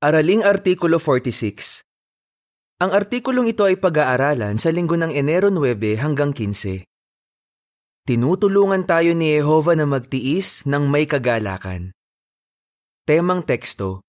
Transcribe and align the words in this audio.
Araling 0.00 0.40
Artikulo 0.48 0.96
46 0.96 1.84
Ang 2.80 2.90
artikulong 2.96 3.52
ito 3.52 3.68
ay 3.68 3.76
pag-aaralan 3.76 4.56
sa 4.56 4.72
linggo 4.72 4.96
ng 4.96 5.12
Enero 5.12 5.52
9 5.52 5.76
hanggang 6.00 6.32
15. 6.32 6.88
Tinutulungan 8.08 8.88
tayo 8.88 9.12
ni 9.12 9.36
Jehova 9.36 9.76
na 9.76 9.84
magtiis 9.84 10.64
ng 10.64 10.88
may 10.88 11.04
kagalakan. 11.04 11.92
Temang 13.04 13.44
teksto 13.44 14.00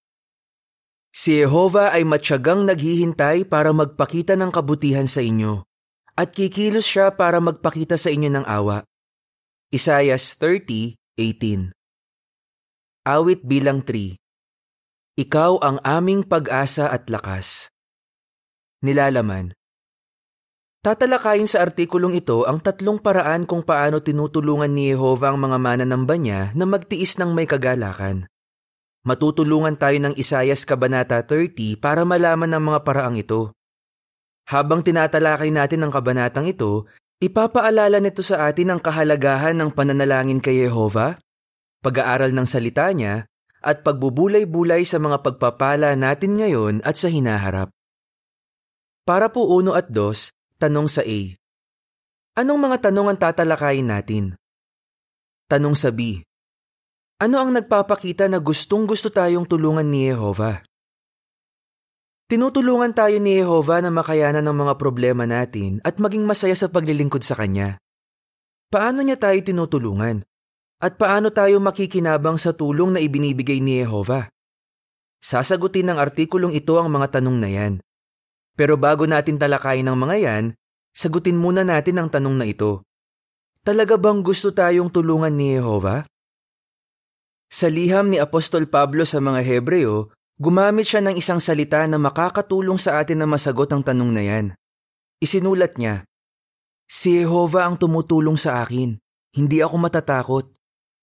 Si 1.12 1.36
Jehova 1.36 1.92
ay 1.92 2.08
matyagang 2.08 2.64
naghihintay 2.64 3.44
para 3.44 3.76
magpakita 3.76 4.32
ng 4.32 4.48
kabutihan 4.48 5.04
sa 5.04 5.20
inyo 5.20 5.60
at 6.16 6.32
kikilos 6.32 6.88
siya 6.88 7.12
para 7.12 7.36
magpakita 7.36 8.00
sa 8.00 8.08
inyo 8.08 8.32
ng 8.32 8.48
awa. 8.48 8.80
Isayas 9.68 10.40
30:18 10.40 11.68
Awit 13.04 13.44
bilang 13.44 13.84
3 13.84 14.21
ikaw 15.12 15.60
ang 15.60 15.76
aming 15.84 16.24
pag-asa 16.24 16.88
at 16.88 17.04
lakas. 17.12 17.68
Nilalaman 18.80 19.52
Tatalakayin 20.80 21.44
sa 21.44 21.60
artikulong 21.60 22.16
ito 22.16 22.48
ang 22.48 22.64
tatlong 22.64 22.96
paraan 22.96 23.44
kung 23.44 23.60
paano 23.60 24.00
tinutulungan 24.00 24.72
ni 24.72 24.88
Jehova 24.88 25.28
ang 25.28 25.38
mga 25.38 25.60
mananamba 25.60 26.16
niya 26.16 26.56
na 26.56 26.64
magtiis 26.64 27.20
ng 27.20 27.28
may 27.36 27.44
kagalakan. 27.44 28.24
Matutulungan 29.04 29.76
tayo 29.76 30.00
ng 30.00 30.16
Isayas 30.16 30.64
Kabanata 30.64 31.20
30 31.20 31.76
para 31.76 32.08
malaman 32.08 32.48
ang 32.56 32.72
mga 32.72 32.80
paraang 32.80 33.20
ito. 33.20 33.52
Habang 34.48 34.80
tinatalakay 34.80 35.52
natin 35.52 35.84
ang 35.84 35.92
kabanatang 35.92 36.48
ito, 36.48 36.88
ipapaalala 37.20 38.00
nito 38.00 38.24
sa 38.24 38.48
atin 38.48 38.74
ang 38.74 38.80
kahalagahan 38.80 39.60
ng 39.60 39.76
pananalangin 39.76 40.40
kay 40.40 40.66
Jehova, 40.66 41.20
pag-aaral 41.84 42.32
ng 42.32 42.48
salita 42.48 42.88
niya, 42.96 43.28
at 43.62 43.86
pagbubulay-bulay 43.86 44.82
sa 44.82 44.98
mga 44.98 45.22
pagpapala 45.22 45.94
natin 45.94 46.36
ngayon 46.36 46.74
at 46.82 46.98
sa 46.98 47.06
hinaharap. 47.06 47.70
Para 49.06 49.30
po 49.30 49.46
uno 49.54 49.78
at 49.78 49.90
dos, 49.90 50.34
tanong 50.58 50.90
sa 50.90 51.02
A. 51.02 51.20
Anong 52.38 52.60
mga 52.70 52.90
tanong 52.90 53.14
ang 53.14 53.18
tatalakayin 53.18 53.86
natin? 53.86 54.24
Tanong 55.50 55.78
sa 55.78 55.94
B. 55.94 56.22
Ano 57.22 57.38
ang 57.38 57.54
nagpapakita 57.54 58.26
na 58.26 58.42
gustong 58.42 58.82
gusto 58.82 59.06
tayong 59.10 59.46
tulungan 59.46 59.86
ni 59.86 60.10
Jehova? 60.10 60.58
Tinutulungan 62.26 62.96
tayo 62.96 63.20
ni 63.20 63.36
Jehova 63.36 63.84
na 63.84 63.92
makayanan 63.92 64.42
ng 64.42 64.56
mga 64.56 64.74
problema 64.80 65.28
natin 65.28 65.84
at 65.84 66.00
maging 66.00 66.24
masaya 66.24 66.56
sa 66.56 66.72
paglilingkod 66.72 67.20
sa 67.20 67.36
Kanya. 67.36 67.76
Paano 68.72 69.04
niya 69.04 69.20
tayo 69.20 69.36
tinutulungan? 69.36 70.24
At 70.82 70.98
paano 70.98 71.30
tayo 71.30 71.62
makikinabang 71.62 72.42
sa 72.42 72.50
tulong 72.50 72.98
na 72.98 73.00
ibinibigay 73.00 73.62
ni 73.62 73.78
Jehova? 73.78 74.26
Sasagutin 75.22 75.86
ng 75.86 75.98
artikulong 76.02 76.50
ito 76.58 76.74
ang 76.74 76.90
mga 76.90 77.22
tanong 77.22 77.38
na 77.38 77.46
yan. 77.46 77.78
Pero 78.58 78.74
bago 78.74 79.06
natin 79.06 79.38
talakayin 79.38 79.86
ang 79.86 79.94
mga 79.94 80.16
yan, 80.18 80.44
sagutin 80.90 81.38
muna 81.38 81.62
natin 81.62 82.02
ang 82.02 82.10
tanong 82.10 82.34
na 82.34 82.50
ito. 82.50 82.82
Talaga 83.62 83.94
bang 83.94 84.26
gusto 84.26 84.50
tayong 84.50 84.90
tulungan 84.90 85.30
ni 85.30 85.54
Jehova? 85.54 86.02
Sa 87.46 87.70
liham 87.70 88.10
ni 88.10 88.18
Apostol 88.18 88.66
Pablo 88.66 89.06
sa 89.06 89.22
mga 89.22 89.38
Hebreo, 89.46 90.10
gumamit 90.42 90.90
siya 90.90 90.98
ng 91.06 91.14
isang 91.14 91.38
salita 91.38 91.86
na 91.86 92.02
makakatulong 92.02 92.82
sa 92.82 92.98
atin 92.98 93.22
na 93.22 93.30
masagot 93.30 93.70
ang 93.70 93.86
tanong 93.86 94.10
na 94.10 94.22
yan. 94.26 94.46
Isinulat 95.22 95.78
niya, 95.78 96.02
Si 96.90 97.22
Jehova 97.22 97.70
ang 97.70 97.78
tumutulong 97.78 98.34
sa 98.34 98.66
akin. 98.66 98.98
Hindi 99.32 99.64
ako 99.64 99.76
matatakot. 99.80 100.61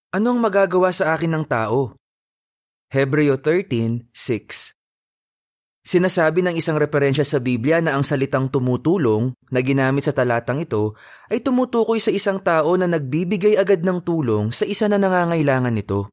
Ano 0.10 0.34
ang 0.34 0.42
magagawa 0.42 0.90
sa 0.90 1.14
akin 1.14 1.38
ng 1.38 1.46
tao? 1.46 1.94
Hebreo 2.90 3.38
13:6 3.38 4.74
Sinasabi 5.86 6.42
ng 6.42 6.58
isang 6.58 6.82
referensya 6.82 7.22
sa 7.22 7.38
Biblia 7.38 7.78
na 7.78 7.94
ang 7.94 8.02
salitang 8.02 8.50
tumutulong 8.50 9.38
na 9.54 9.62
ginamit 9.62 10.02
sa 10.02 10.10
talatang 10.10 10.66
ito 10.66 10.98
ay 11.30 11.46
tumutukoy 11.46 12.02
sa 12.02 12.10
isang 12.10 12.42
tao 12.42 12.74
na 12.74 12.90
nagbibigay 12.90 13.54
agad 13.54 13.86
ng 13.86 14.02
tulong 14.02 14.50
sa 14.50 14.66
isa 14.66 14.90
na 14.90 14.98
nangangailangan 14.98 15.78
nito. 15.78 16.10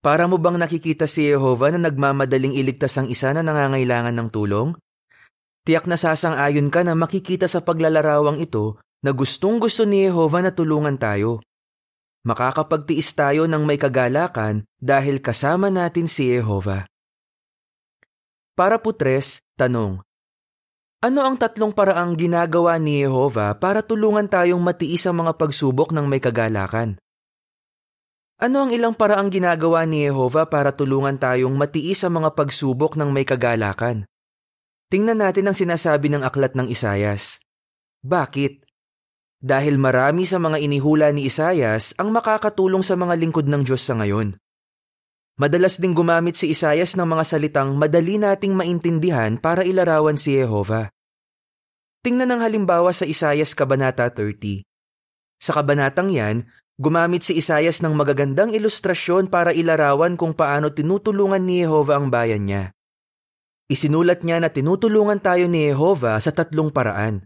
Para 0.00 0.24
mo 0.24 0.40
bang 0.40 0.56
nakikita 0.56 1.04
si 1.04 1.28
Jehova 1.28 1.68
na 1.68 1.92
nagmamadaling 1.92 2.56
iligtas 2.56 2.96
ang 2.96 3.12
isa 3.12 3.28
na 3.36 3.44
nangangailangan 3.44 4.16
ng 4.16 4.28
tulong? 4.32 4.72
Tiyak 5.68 5.84
na 5.84 6.00
sasang-ayon 6.00 6.72
ka 6.72 6.80
na 6.80 6.96
makikita 6.96 7.44
sa 7.44 7.60
paglalarawang 7.60 8.40
ito 8.40 8.80
na 9.04 9.12
gustong 9.12 9.60
gusto 9.60 9.84
ni 9.84 10.08
Jehova 10.08 10.40
na 10.40 10.48
tulungan 10.48 10.96
tayo. 10.96 11.44
Makakapagtiis 12.24 13.12
tayo 13.12 13.44
ng 13.44 13.68
may 13.68 13.76
kagalakan 13.76 14.64
dahil 14.80 15.20
kasama 15.20 15.68
natin 15.68 16.08
si 16.08 16.32
Jehova. 16.32 16.88
Para 18.56 18.80
po 18.80 18.96
tres, 18.96 19.44
tanong. 19.60 20.00
Ano 21.04 21.20
ang 21.20 21.36
tatlong 21.36 21.76
paraang 21.76 22.16
ginagawa 22.16 22.80
ni 22.80 23.04
Jehova 23.04 23.52
para 23.60 23.84
tulungan 23.84 24.24
tayong 24.24 24.64
matiis 24.64 25.04
ang 25.04 25.20
mga 25.20 25.36
pagsubok 25.36 25.92
ng 25.92 26.08
may 26.08 26.16
kagalakan? 26.16 26.96
Ano 28.40 28.64
ang 28.64 28.72
ilang 28.72 28.96
paraang 28.96 29.28
ginagawa 29.28 29.84
ni 29.84 30.08
Jehova 30.08 30.48
para 30.48 30.72
tulungan 30.72 31.20
tayong 31.20 31.52
matiis 31.52 32.08
ang 32.08 32.24
mga 32.24 32.32
pagsubok 32.32 32.96
ng 32.96 33.12
may 33.12 33.28
kagalakan? 33.28 34.08
Tingnan 34.88 35.20
natin 35.20 35.52
ang 35.52 35.56
sinasabi 35.60 36.08
ng 36.08 36.24
aklat 36.24 36.56
ng 36.56 36.72
Isayas. 36.72 37.36
Bakit? 38.00 38.63
Dahil 39.44 39.76
marami 39.76 40.24
sa 40.24 40.40
mga 40.40 40.56
inihula 40.56 41.12
ni 41.12 41.28
Isayas 41.28 41.92
ang 42.00 42.08
makakatulong 42.16 42.80
sa 42.80 42.96
mga 42.96 43.12
lingkod 43.20 43.44
ng 43.44 43.60
Diyos 43.60 43.84
sa 43.84 43.92
ngayon. 44.00 44.40
Madalas 45.36 45.76
ding 45.76 45.92
gumamit 45.92 46.40
si 46.40 46.48
Isayas 46.48 46.96
ng 46.96 47.04
mga 47.04 47.24
salitang 47.28 47.76
madali 47.76 48.16
nating 48.16 48.56
maintindihan 48.56 49.36
para 49.36 49.60
ilarawan 49.60 50.16
si 50.16 50.40
Jehova. 50.40 50.88
Tingnan 52.00 52.32
ang 52.32 52.40
halimbawa 52.40 52.88
sa 52.96 53.04
Isayas 53.04 53.52
Kabanata 53.52 54.08
30. 54.08 54.64
Sa 55.36 55.52
kabanatang 55.52 56.08
yan, 56.08 56.48
gumamit 56.80 57.28
si 57.28 57.36
Isayas 57.36 57.84
ng 57.84 57.92
magagandang 57.92 58.54
ilustrasyon 58.56 59.28
para 59.28 59.52
ilarawan 59.52 60.16
kung 60.16 60.32
paano 60.32 60.72
tinutulungan 60.72 61.44
ni 61.44 61.60
Jehova 61.66 62.00
ang 62.00 62.08
bayan 62.08 62.48
niya. 62.48 62.64
Isinulat 63.68 64.24
niya 64.24 64.40
na 64.40 64.48
tinutulungan 64.48 65.20
tayo 65.20 65.50
ni 65.52 65.68
Jehova 65.68 66.16
sa 66.22 66.32
tatlong 66.32 66.70
paraan. 66.72 67.24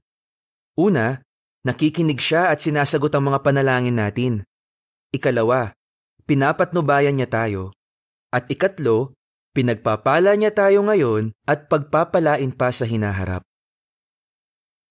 Una, 0.79 1.28
Nakikinig 1.69 2.17
siya 2.17 2.49
at 2.49 2.65
sinasagot 2.65 3.13
ang 3.13 3.29
mga 3.29 3.45
panalangin 3.45 4.01
natin. 4.01 4.41
Ikalawa, 5.13 5.77
pinapatnubayan 6.25 7.13
niya 7.13 7.29
tayo. 7.29 7.77
At 8.33 8.49
ikatlo, 8.49 9.13
pinagpapala 9.53 10.33
niya 10.41 10.57
tayo 10.57 10.81
ngayon 10.89 11.37
at 11.45 11.69
pagpapalain 11.69 12.57
pa 12.57 12.73
sa 12.73 12.89
hinaharap. 12.89 13.45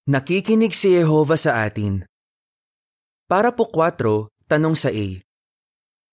Nakikinig 0.05 0.77
si 0.77 0.93
Jehova 0.93 1.33
sa 1.33 1.65
atin. 1.65 2.05
Para 3.25 3.57
po 3.57 3.65
4, 3.73 4.29
tanong 4.45 4.77
sa 4.77 4.93
A. 4.93 5.07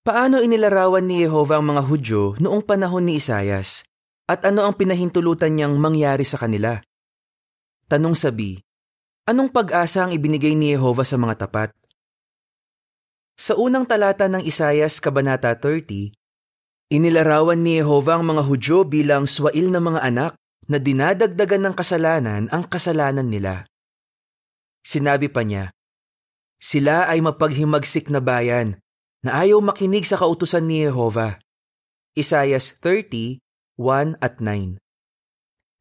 Paano 0.00 0.40
inilarawan 0.40 1.04
ni 1.04 1.28
Jehova 1.28 1.60
ang 1.60 1.76
mga 1.76 1.82
Hudyo 1.84 2.22
noong 2.40 2.64
panahon 2.64 3.04
ni 3.04 3.20
Isayas? 3.20 3.84
At 4.24 4.48
ano 4.48 4.64
ang 4.64 4.80
pinahintulutan 4.80 5.52
niyang 5.52 5.76
mangyari 5.76 6.24
sa 6.24 6.40
kanila? 6.40 6.80
Tanong 7.84 8.16
sa 8.16 8.32
B. 8.32 8.64
Anong 9.24 9.56
pag-asa 9.56 10.04
ang 10.04 10.12
ibinigay 10.12 10.52
ni 10.52 10.76
Jehova 10.76 11.00
sa 11.00 11.16
mga 11.16 11.48
tapat? 11.48 11.72
Sa 13.40 13.56
unang 13.56 13.88
talata 13.88 14.28
ng 14.28 14.44
Isayas, 14.44 15.00
Kabanata 15.00 15.48
30, 15.56 16.12
inilarawan 16.92 17.56
ni 17.56 17.80
Jehova 17.80 18.20
ang 18.20 18.28
mga 18.28 18.44
Hudyo 18.44 18.84
bilang 18.84 19.24
swail 19.24 19.72
na 19.72 19.80
mga 19.80 20.04
anak 20.04 20.32
na 20.68 20.76
dinadagdagan 20.76 21.64
ng 21.64 21.72
kasalanan 21.72 22.52
ang 22.52 22.68
kasalanan 22.68 23.24
nila. 23.24 23.64
Sinabi 24.84 25.32
pa 25.32 25.40
niya, 25.40 25.72
Sila 26.60 27.08
ay 27.08 27.24
mapaghimagsik 27.24 28.12
na 28.12 28.20
bayan 28.20 28.76
na 29.24 29.40
ayaw 29.40 29.56
makinig 29.64 30.04
sa 30.04 30.20
kautusan 30.20 30.68
ni 30.68 30.84
Jehova. 30.84 31.40
Isayas 32.12 32.76
30, 32.76 33.40
1 33.80 34.20
at 34.20 34.36
9 34.36 34.76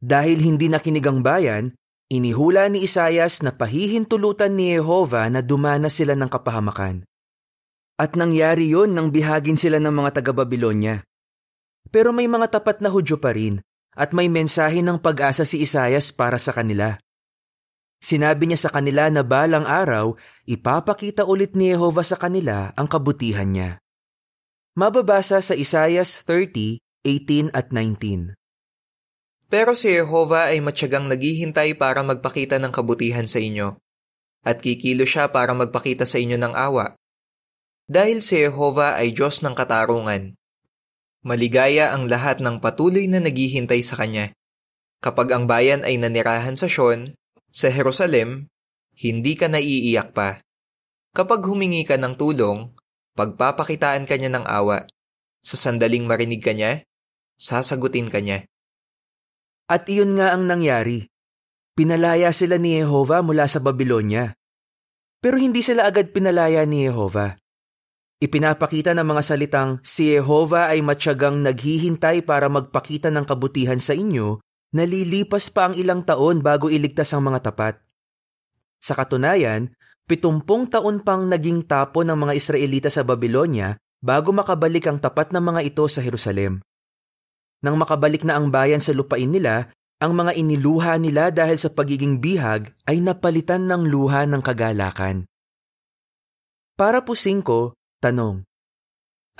Dahil 0.00 0.38
hindi 0.40 0.72
nakinig 0.72 1.04
ang 1.04 1.20
bayan, 1.20 1.76
Inihula 2.12 2.68
ni 2.68 2.84
Isayas 2.84 3.40
na 3.40 3.56
pahihintulutan 3.56 4.52
ni 4.52 4.76
Jehova 4.76 5.24
na 5.32 5.40
dumana 5.40 5.88
sila 5.88 6.12
ng 6.12 6.28
kapahamakan. 6.28 7.00
At 7.96 8.12
nangyari 8.12 8.68
yon 8.68 8.92
nang 8.92 9.08
bihagin 9.08 9.56
sila 9.56 9.80
ng 9.80 9.94
mga 9.94 10.20
taga-Babilonya. 10.20 11.00
Pero 11.88 12.12
may 12.12 12.28
mga 12.28 12.60
tapat 12.60 12.84
na 12.84 12.92
Hudyo 12.92 13.16
pa 13.16 13.32
rin 13.32 13.56
at 13.96 14.12
may 14.12 14.28
mensahe 14.28 14.84
ng 14.84 15.00
pag-asa 15.00 15.48
si 15.48 15.64
Isayas 15.64 16.12
para 16.12 16.36
sa 16.36 16.52
kanila. 16.52 17.00
Sinabi 18.04 18.52
niya 18.52 18.68
sa 18.68 18.70
kanila 18.74 19.08
na 19.08 19.24
balang 19.24 19.64
araw, 19.64 20.12
ipapakita 20.44 21.24
ulit 21.24 21.56
ni 21.56 21.72
Jehova 21.72 22.04
sa 22.04 22.20
kanila 22.20 22.68
ang 22.76 22.84
kabutihan 22.84 23.48
niya. 23.48 23.80
Mababasa 24.76 25.40
sa 25.40 25.56
Isayas 25.56 26.20
30, 26.28 26.84
18 27.00 27.48
at 27.56 27.72
19. 27.72 28.36
Pero 29.54 29.78
si 29.78 29.86
Jehova 29.86 30.50
ay 30.50 30.58
matyagang 30.58 31.06
naghihintay 31.06 31.78
para 31.78 32.02
magpakita 32.02 32.58
ng 32.58 32.74
kabutihan 32.74 33.30
sa 33.30 33.38
inyo, 33.38 33.78
at 34.42 34.58
kikilo 34.58 35.06
siya 35.06 35.30
para 35.30 35.54
magpakita 35.54 36.10
sa 36.10 36.18
inyo 36.18 36.34
ng 36.42 36.58
awa. 36.58 36.98
Dahil 37.86 38.18
si 38.18 38.42
Jehova 38.42 38.98
ay 38.98 39.14
Diyos 39.14 39.46
ng 39.46 39.54
katarungan. 39.54 40.34
Maligaya 41.22 41.94
ang 41.94 42.10
lahat 42.10 42.42
ng 42.42 42.58
patuloy 42.58 43.06
na 43.06 43.22
naghihintay 43.22 43.78
sa 43.86 43.94
kanya. 43.94 44.34
Kapag 44.98 45.30
ang 45.30 45.46
bayan 45.46 45.86
ay 45.86 46.02
nanirahan 46.02 46.58
sa 46.58 46.66
Sion, 46.66 47.14
sa 47.54 47.70
Jerusalem, 47.70 48.50
hindi 48.98 49.38
ka 49.38 49.46
naiiyak 49.46 50.18
pa. 50.18 50.42
Kapag 51.14 51.46
humingi 51.46 51.86
ka 51.86 51.94
ng 51.94 52.18
tulong, 52.18 52.74
pagpapakitaan 53.14 54.02
ka 54.02 54.18
niya 54.18 54.34
ng 54.34 54.50
awa. 54.50 54.82
Sa 55.46 55.54
sandaling 55.54 56.10
marinig 56.10 56.42
ka 56.42 56.50
niya, 56.50 56.82
sasagutin 57.38 58.10
ka 58.10 58.18
niya. 58.18 58.50
At 59.64 59.88
iyon 59.88 60.20
nga 60.20 60.36
ang 60.36 60.44
nangyari. 60.44 61.08
Pinalaya 61.72 62.30
sila 62.36 62.60
ni 62.60 62.76
Jehova 62.76 63.24
mula 63.24 63.48
sa 63.48 63.64
Babylonia. 63.64 64.36
Pero 65.24 65.40
hindi 65.40 65.64
sila 65.64 65.88
agad 65.88 66.12
pinalaya 66.12 66.68
ni 66.68 66.84
Jehova. 66.84 67.32
Ipinapakita 68.20 68.92
ng 68.92 69.04
mga 69.08 69.22
salitang 69.24 69.70
si 69.80 70.12
Jehova 70.12 70.68
ay 70.68 70.84
matyagang 70.84 71.40
naghihintay 71.40 72.22
para 72.28 72.52
magpakita 72.52 73.08
ng 73.08 73.24
kabutihan 73.24 73.80
sa 73.80 73.96
inyo, 73.96 74.38
nalilipas 74.76 75.48
pa 75.48 75.72
ang 75.72 75.74
ilang 75.80 76.04
taon 76.04 76.44
bago 76.44 76.68
iligtas 76.68 77.16
ang 77.16 77.24
mga 77.24 77.48
tapat. 77.48 77.80
Sa 78.84 78.92
katunayan, 78.92 79.72
pitumpong 80.04 80.68
taon 80.68 81.00
pang 81.00 81.24
naging 81.24 81.64
tapo 81.64 82.04
ng 82.04 82.16
mga 82.16 82.32
Israelita 82.36 82.92
sa 82.92 83.00
Babylonia 83.00 83.80
bago 84.04 84.28
makabalik 84.36 84.84
ang 84.92 85.00
tapat 85.00 85.32
ng 85.32 85.40
mga 85.40 85.60
ito 85.72 85.88
sa 85.88 86.04
Jerusalem. 86.04 86.60
Nang 87.64 87.80
makabalik 87.80 88.28
na 88.28 88.36
ang 88.36 88.52
bayan 88.52 88.84
sa 88.84 88.92
lupain 88.92 89.24
nila, 89.24 89.72
ang 89.96 90.12
mga 90.12 90.36
iniluha 90.36 91.00
nila 91.00 91.32
dahil 91.32 91.56
sa 91.56 91.72
pagiging 91.72 92.20
bihag 92.20 92.68
ay 92.84 93.00
napalitan 93.00 93.64
ng 93.64 93.88
luha 93.88 94.28
ng 94.28 94.44
kagalakan. 94.44 95.24
Para 96.76 97.00
po 97.00 97.16
5, 97.16 97.40
Tanong. 98.04 98.44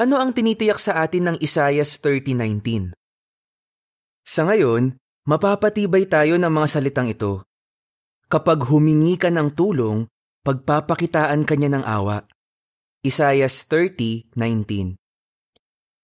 Ano 0.00 0.17
ang 0.17 0.32
tinitiyak 0.32 0.81
sa 0.81 1.05
atin 1.05 1.29
ng 1.29 1.37
Isaias 1.44 2.00
30.19? 2.00 2.97
Sa 4.25 4.49
ngayon, 4.49 4.97
mapapatibay 5.29 6.09
tayo 6.09 6.41
ng 6.41 6.49
mga 6.49 6.69
salitang 6.81 7.12
ito. 7.12 7.44
Kapag 8.32 8.65
humingi 8.73 9.20
ka 9.20 9.29
ng 9.29 9.53
tulong, 9.53 10.09
pagpapakitaan 10.49 11.44
ka 11.44 11.61
niya 11.61 11.77
ng 11.77 11.85
awa. 11.85 12.25
Isaias 13.05 13.69
30.19 13.69 15.04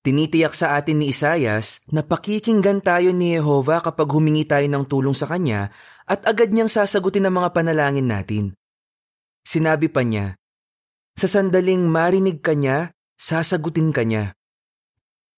Tinitiyak 0.00 0.56
sa 0.56 0.80
atin 0.80 1.04
ni 1.04 1.12
Isaias 1.12 1.84
na 1.92 2.00
pakikinggan 2.00 2.80
tayo 2.80 3.12
ni 3.12 3.36
Jehova 3.36 3.84
kapag 3.84 4.08
humingi 4.08 4.48
tayo 4.48 4.64
ng 4.64 4.88
tulong 4.88 5.12
sa 5.12 5.28
Kanya 5.28 5.68
at 6.08 6.24
agad 6.24 6.56
niyang 6.56 6.72
sasagutin 6.72 7.28
ang 7.28 7.36
mga 7.36 7.52
panalangin 7.52 8.08
natin. 8.08 8.56
Sinabi 9.44 9.92
pa 9.92 10.00
niya, 10.00 10.40
sa 11.20 11.28
sandaling 11.28 11.84
marinig 11.84 12.40
ka 12.40 12.56
niya, 12.56 12.96
sasagutin 13.20 13.92
ka 13.92 14.08
niya. 14.08 14.32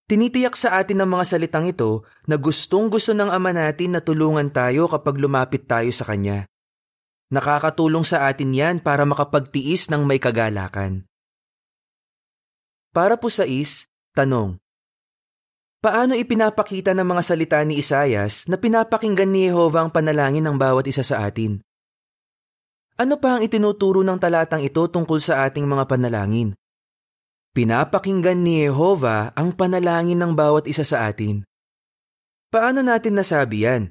Tinitiyak 0.06 0.55
sa 0.55 0.79
atin 0.79 1.03
ng 1.03 1.11
mga 1.11 1.25
salitang 1.26 1.67
ito 1.67 2.06
na 2.31 2.38
gustong 2.38 2.87
gusto 2.87 3.11
ng 3.19 3.35
Ama 3.35 3.50
natin 3.50 3.99
na 3.99 4.00
tulungan 4.05 4.55
tayo 4.55 4.87
kapag 4.87 5.19
lumapit 5.19 5.67
tayo 5.67 5.91
sa 5.91 6.06
Kanya. 6.06 6.47
Nakakatulong 7.35 8.06
sa 8.06 8.31
atin 8.31 8.55
yan 8.55 8.76
para 8.79 9.03
makapagtiis 9.03 9.91
ng 9.91 10.06
may 10.06 10.23
kagalakan. 10.23 11.03
Para 12.94 13.19
po 13.19 13.26
sa 13.32 13.49
is, 13.49 13.91
tanong. 14.12 14.61
Paano 15.82 16.14
ipinapakita 16.14 16.94
ng 16.94 17.03
mga 17.03 17.23
salita 17.26 17.59
ni 17.67 17.82
Isayas 17.82 18.47
na 18.47 18.55
pinapakinggan 18.55 19.26
ni 19.26 19.50
Jehova 19.50 19.82
ang 19.82 19.91
panalangin 19.91 20.47
ng 20.47 20.55
bawat 20.55 20.87
isa 20.87 21.03
sa 21.03 21.26
atin? 21.26 21.59
Ano 23.03 23.19
pa 23.19 23.35
ang 23.35 23.43
itinuturo 23.43 24.06
ng 24.06 24.14
talatang 24.14 24.62
ito 24.62 24.87
tungkol 24.87 25.19
sa 25.19 25.43
ating 25.43 25.67
mga 25.67 25.91
panalangin? 25.91 26.55
Pinapakinggan 27.50 28.47
ni 28.47 28.62
Jehova 28.62 29.35
ang 29.35 29.59
panalangin 29.59 30.23
ng 30.23 30.38
bawat 30.38 30.70
isa 30.70 30.87
sa 30.87 31.11
atin. 31.11 31.43
Paano 32.47 32.87
natin 32.87 33.19
nasabi 33.19 33.67
yan? 33.67 33.91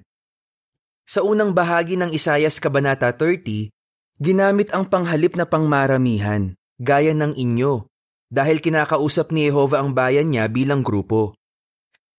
Sa 1.04 1.28
unang 1.28 1.52
bahagi 1.52 2.00
ng 2.00 2.16
Isayas 2.16 2.56
Kabanata 2.64 3.12
30, 3.12 3.68
ginamit 4.16 4.72
ang 4.72 4.88
panghalip 4.88 5.36
na 5.36 5.44
pangmaramihan, 5.44 6.56
gaya 6.80 7.12
ng 7.12 7.36
inyo, 7.36 7.91
dahil 8.32 8.64
kinakausap 8.64 9.36
ni 9.36 9.52
Jehova 9.52 9.84
ang 9.84 9.92
bayan 9.92 10.32
niya 10.32 10.48
bilang 10.48 10.82
grupo. 10.82 11.36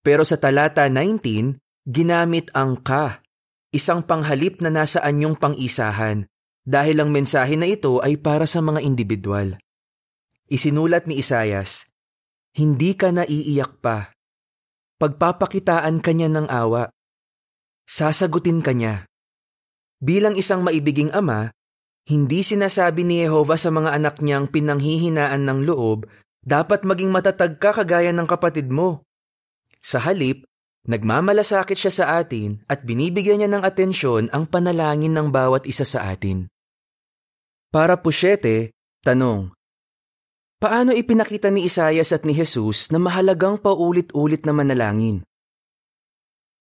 Pero 0.04 0.28
sa 0.28 0.36
talata 0.36 0.84
19, 0.84 1.56
ginamit 1.88 2.52
ang 2.52 2.76
ka, 2.76 3.24
isang 3.72 4.04
panghalip 4.04 4.60
na 4.60 4.68
nasa 4.68 5.00
anyong 5.00 5.40
pang-isahan, 5.40 6.28
dahil 6.62 7.00
ang 7.00 7.10
mensahe 7.10 7.56
na 7.56 7.64
ito 7.64 7.98
ay 8.04 8.20
para 8.20 8.44
sa 8.44 8.60
mga 8.60 8.84
individual. 8.84 9.56
Isinulat 10.52 11.08
ni 11.08 11.16
Isayas, 11.18 11.88
Hindi 12.52 12.92
ka 12.92 13.08
naiiyak 13.08 13.80
pa. 13.80 14.12
Pagpapakitaan 15.00 16.04
ka 16.04 16.12
niya 16.12 16.28
ng 16.28 16.46
awa. 16.52 16.92
Sasagutin 17.88 18.60
ka 18.60 18.76
niya. 18.76 19.08
Bilang 19.96 20.36
isang 20.36 20.60
maibiging 20.60 21.08
ama, 21.16 21.48
hindi 22.08 22.42
sinasabi 22.42 23.06
ni 23.06 23.22
Jehova 23.22 23.54
sa 23.54 23.70
mga 23.70 23.94
anak 23.94 24.18
niyang 24.18 24.50
pinanghihinaan 24.50 25.46
ng 25.46 25.58
loob, 25.68 26.10
dapat 26.42 26.82
maging 26.82 27.14
matatag 27.14 27.62
ka 27.62 27.70
kagaya 27.70 28.10
ng 28.10 28.26
kapatid 28.26 28.66
mo. 28.66 29.06
Sa 29.78 30.02
halip, 30.02 30.42
nagmamalasakit 30.90 31.78
siya 31.78 31.92
sa 31.94 32.04
atin 32.18 32.62
at 32.66 32.82
binibigyan 32.82 33.42
niya 33.42 33.50
ng 33.54 33.62
atensyon 33.62 34.26
ang 34.34 34.50
panalangin 34.50 35.14
ng 35.14 35.30
bawat 35.30 35.62
isa 35.70 35.86
sa 35.86 36.10
atin. 36.10 36.50
Para 37.70 37.96
po 37.96 38.10
siyete, 38.10 38.74
tanong. 39.06 39.54
Paano 40.62 40.94
ipinakita 40.94 41.50
ni 41.50 41.66
Isayas 41.66 42.14
at 42.14 42.22
ni 42.22 42.34
Jesus 42.34 42.90
na 42.94 43.02
mahalagang 43.02 43.58
paulit-ulit 43.58 44.46
na 44.46 44.54
manalangin? 44.54 45.26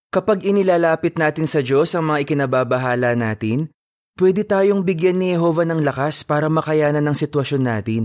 Kapag 0.10 0.42
inilalapit 0.44 1.22
natin 1.22 1.46
sa 1.46 1.62
Diyos 1.62 1.94
ang 1.94 2.10
mga 2.10 2.26
ikinababahala 2.26 3.14
natin, 3.14 3.70
pwede 4.20 4.48
tayong 4.48 4.84
bigyan 4.84 5.20
ni 5.22 5.36
Jehova 5.36 5.64
ng 5.68 5.84
lakas 5.86 6.26
para 6.26 6.52
makayanan 6.52 7.04
ng 7.06 7.16
sitwasyon 7.16 7.64
natin. 7.64 8.04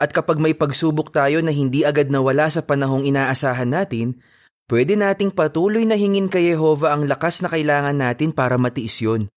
At 0.00 0.16
kapag 0.16 0.40
may 0.40 0.56
pagsubok 0.56 1.12
tayo 1.12 1.44
na 1.44 1.52
hindi 1.52 1.84
agad 1.84 2.08
nawala 2.08 2.48
sa 2.48 2.64
panahong 2.64 3.04
inaasahan 3.04 3.68
natin, 3.68 4.16
pwede 4.72 4.96
nating 4.96 5.36
patuloy 5.36 5.84
na 5.84 5.98
hingin 5.98 6.32
kay 6.32 6.56
Jehova 6.56 6.96
ang 6.96 7.04
lakas 7.04 7.44
na 7.44 7.52
kailangan 7.52 8.00
natin 8.00 8.32
para 8.32 8.56
matiis 8.56 9.04
yon. 9.04 9.28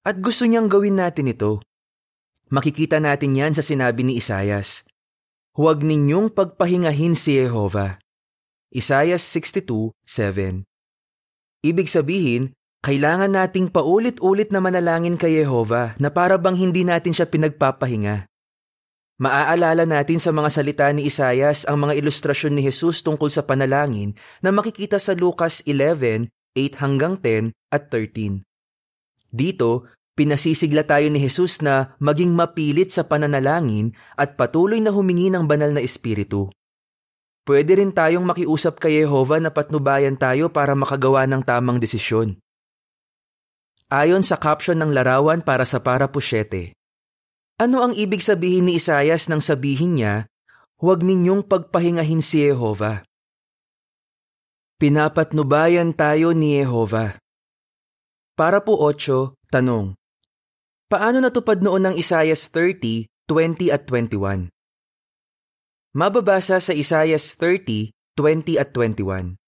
At 0.00 0.16
gusto 0.16 0.48
niyang 0.48 0.72
gawin 0.72 0.96
natin 0.96 1.28
ito. 1.28 1.60
Makikita 2.48 2.96
natin 2.96 3.36
yan 3.36 3.52
sa 3.52 3.60
sinabi 3.60 4.02
ni 4.02 4.16
Isayas. 4.16 4.88
Huwag 5.52 5.84
ninyong 5.84 6.32
pagpahingahin 6.32 7.12
si 7.12 7.36
Jehova. 7.36 8.00
Isayas 8.72 9.20
62:7. 9.28 10.64
Ibig 11.60 11.88
sabihin, 11.92 12.56
kailangan 12.80 13.32
nating 13.32 13.68
paulit-ulit 13.68 14.48
na 14.52 14.60
manalangin 14.60 15.20
kay 15.20 15.40
Jehova 15.40 15.96
na 16.00 16.08
para 16.08 16.40
bang 16.40 16.56
hindi 16.56 16.84
natin 16.84 17.12
siya 17.12 17.28
pinagpapahinga. 17.28 18.28
Maaalala 19.20 19.84
natin 19.84 20.16
sa 20.16 20.32
mga 20.32 20.48
salita 20.48 20.88
ni 20.96 21.04
Isayas 21.04 21.68
ang 21.68 21.84
mga 21.84 22.00
ilustrasyon 22.00 22.56
ni 22.56 22.64
Jesus 22.64 23.04
tungkol 23.04 23.28
sa 23.28 23.44
panalangin 23.44 24.16
na 24.40 24.48
makikita 24.48 24.96
sa 24.96 25.12
Lucas 25.12 25.60
11:8 25.68 26.80
hanggang 26.80 27.20
10 27.20 27.52
at 27.68 27.92
13. 27.92 28.40
Dito, 29.28 29.92
Pinasisigla 30.20 30.84
tayo 30.84 31.08
ni 31.08 31.16
Jesus 31.16 31.64
na 31.64 31.96
maging 31.96 32.36
mapilit 32.36 32.92
sa 32.92 33.08
pananalangin 33.08 33.96
at 34.20 34.36
patuloy 34.36 34.76
na 34.76 34.92
humingi 34.92 35.32
ng 35.32 35.48
banal 35.48 35.72
na 35.72 35.80
espiritu. 35.80 36.52
Pwede 37.48 37.80
rin 37.80 37.88
tayong 37.88 38.28
makiusap 38.28 38.84
kay 38.84 39.00
Jehova 39.00 39.40
na 39.40 39.48
patnubayan 39.48 40.20
tayo 40.20 40.52
para 40.52 40.76
makagawa 40.76 41.24
ng 41.24 41.40
tamang 41.40 41.80
desisyon. 41.80 42.36
Ayon 43.90 44.22
sa 44.22 44.38
caption 44.38 44.78
ng 44.78 44.94
larawan 44.94 45.42
para 45.42 45.66
sa 45.66 45.82
para 45.82 46.06
pusyete, 46.06 46.78
ano 47.58 47.82
ang 47.82 47.92
ibig 47.98 48.22
sabihin 48.22 48.70
ni 48.70 48.78
Isayas 48.78 49.26
nang 49.26 49.42
sabihin 49.42 49.98
niya, 49.98 50.30
huwag 50.78 51.02
ninyong 51.02 51.42
pagpahingahin 51.42 52.22
si 52.22 52.46
Jehova? 52.46 53.02
Pinapatnubayan 54.78 55.90
tayo 55.90 56.30
ni 56.30 56.62
Jehova. 56.62 57.18
Para 58.38 58.62
po 58.62 58.78
8, 58.78 59.34
tanong. 59.50 59.98
Paano 60.86 61.18
natupad 61.18 61.58
noon 61.58 61.90
ng 61.90 61.94
Isayas 61.98 62.46
30, 62.54 63.10
20 63.26 63.74
at 63.74 63.90
21? 63.90 64.54
Mababasa 65.98 66.62
sa 66.62 66.70
Isayas 66.70 67.34
30, 67.34 67.90
20 68.14 68.54
at 68.54 68.70
21. 68.70 69.39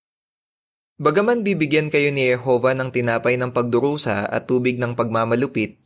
Bagaman 1.02 1.42
bibigyan 1.42 1.90
kayo 1.90 2.14
ni 2.14 2.30
Jehova 2.30 2.78
ng 2.78 2.94
tinapay 2.94 3.34
ng 3.34 3.50
pagdurusa 3.50 4.22
at 4.22 4.46
tubig 4.46 4.78
ng 4.78 4.94
pagmamalupit, 4.94 5.82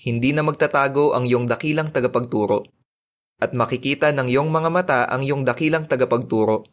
hindi 0.00 0.32
na 0.32 0.40
magtatago 0.40 1.12
ang 1.12 1.28
iyong 1.28 1.44
dakilang 1.44 1.92
tagapagturo. 1.92 2.64
At 3.36 3.52
makikita 3.52 4.16
ng 4.16 4.32
iyong 4.32 4.48
mga 4.48 4.70
mata 4.72 5.00
ang 5.12 5.20
iyong 5.20 5.44
dakilang 5.44 5.84
tagapagturo. 5.84 6.64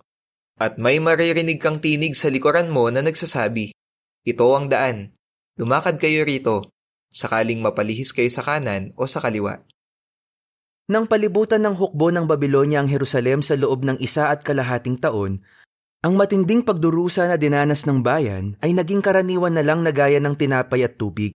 At 0.64 0.80
may 0.80 1.04
maririnig 1.04 1.60
kang 1.60 1.84
tinig 1.84 2.16
sa 2.16 2.32
likuran 2.32 2.72
mo 2.72 2.88
na 2.88 3.04
nagsasabi, 3.04 3.76
Ito 4.24 4.48
ang 4.56 4.72
daan. 4.72 5.12
Lumakad 5.60 6.00
kayo 6.00 6.24
rito 6.24 6.72
sakaling 7.14 7.62
mapalihis 7.62 8.12
kayo 8.12 8.28
sa 8.34 8.42
kanan 8.42 8.92
o 8.98 9.06
sa 9.06 9.22
kaliwa. 9.22 9.62
Nang 10.90 11.08
palibutan 11.08 11.64
ng 11.64 11.80
hukbo 11.80 12.12
ng 12.12 12.28
Babylonia 12.28 12.84
ang 12.84 12.90
Jerusalem 12.92 13.40
sa 13.40 13.56
loob 13.56 13.88
ng 13.88 14.02
isa 14.04 14.28
at 14.34 14.44
kalahating 14.44 15.00
taon, 15.00 15.40
Ang 16.04 16.20
matinding 16.20 16.68
pagdurusa 16.68 17.32
na 17.32 17.40
dinanas 17.40 17.88
ng 17.88 18.04
bayan 18.04 18.60
ay 18.60 18.76
naging 18.76 19.00
karaniwan 19.00 19.56
na 19.56 19.64
lang 19.64 19.88
na 19.88 19.96
gaya 19.96 20.20
ng 20.20 20.36
tinapay 20.36 20.84
at 20.84 21.00
tubig. 21.00 21.32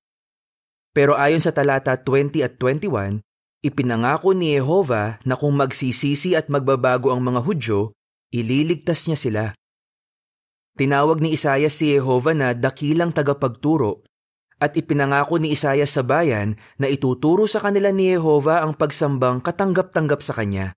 Pero 0.93 1.17
ayon 1.17 1.41
sa 1.41 1.57
talata 1.57 1.97
20 1.97 2.45
at 2.45 2.61
21, 2.61 3.25
ipinangako 3.65 4.37
ni 4.37 4.53
Jehova 4.53 5.17
na 5.25 5.41
kung 5.41 5.57
magsisisi 5.57 6.37
at 6.37 6.53
magbabago 6.53 7.09
ang 7.09 7.25
mga 7.25 7.41
Hudyo, 7.49 7.97
ililigtas 8.29 9.09
niya 9.09 9.17
sila. 9.17 9.45
Tinawag 10.77 11.25
ni 11.25 11.33
Isayas 11.33 11.73
si 11.73 11.97
Jehova 11.97 12.37
na 12.37 12.53
dakilang 12.53 13.17
tagapagturo 13.17 14.05
at 14.61 14.77
ipinangako 14.77 15.41
ni 15.41 15.57
Isayas 15.57 15.97
sa 15.97 16.05
bayan 16.05 16.61
na 16.77 16.93
ituturo 16.93 17.49
sa 17.49 17.65
kanila 17.65 17.89
ni 17.89 18.13
Jehova 18.13 18.61
ang 18.61 18.77
pagsambang 18.77 19.41
katanggap-tanggap 19.41 20.21
sa 20.21 20.37
kanya. 20.37 20.77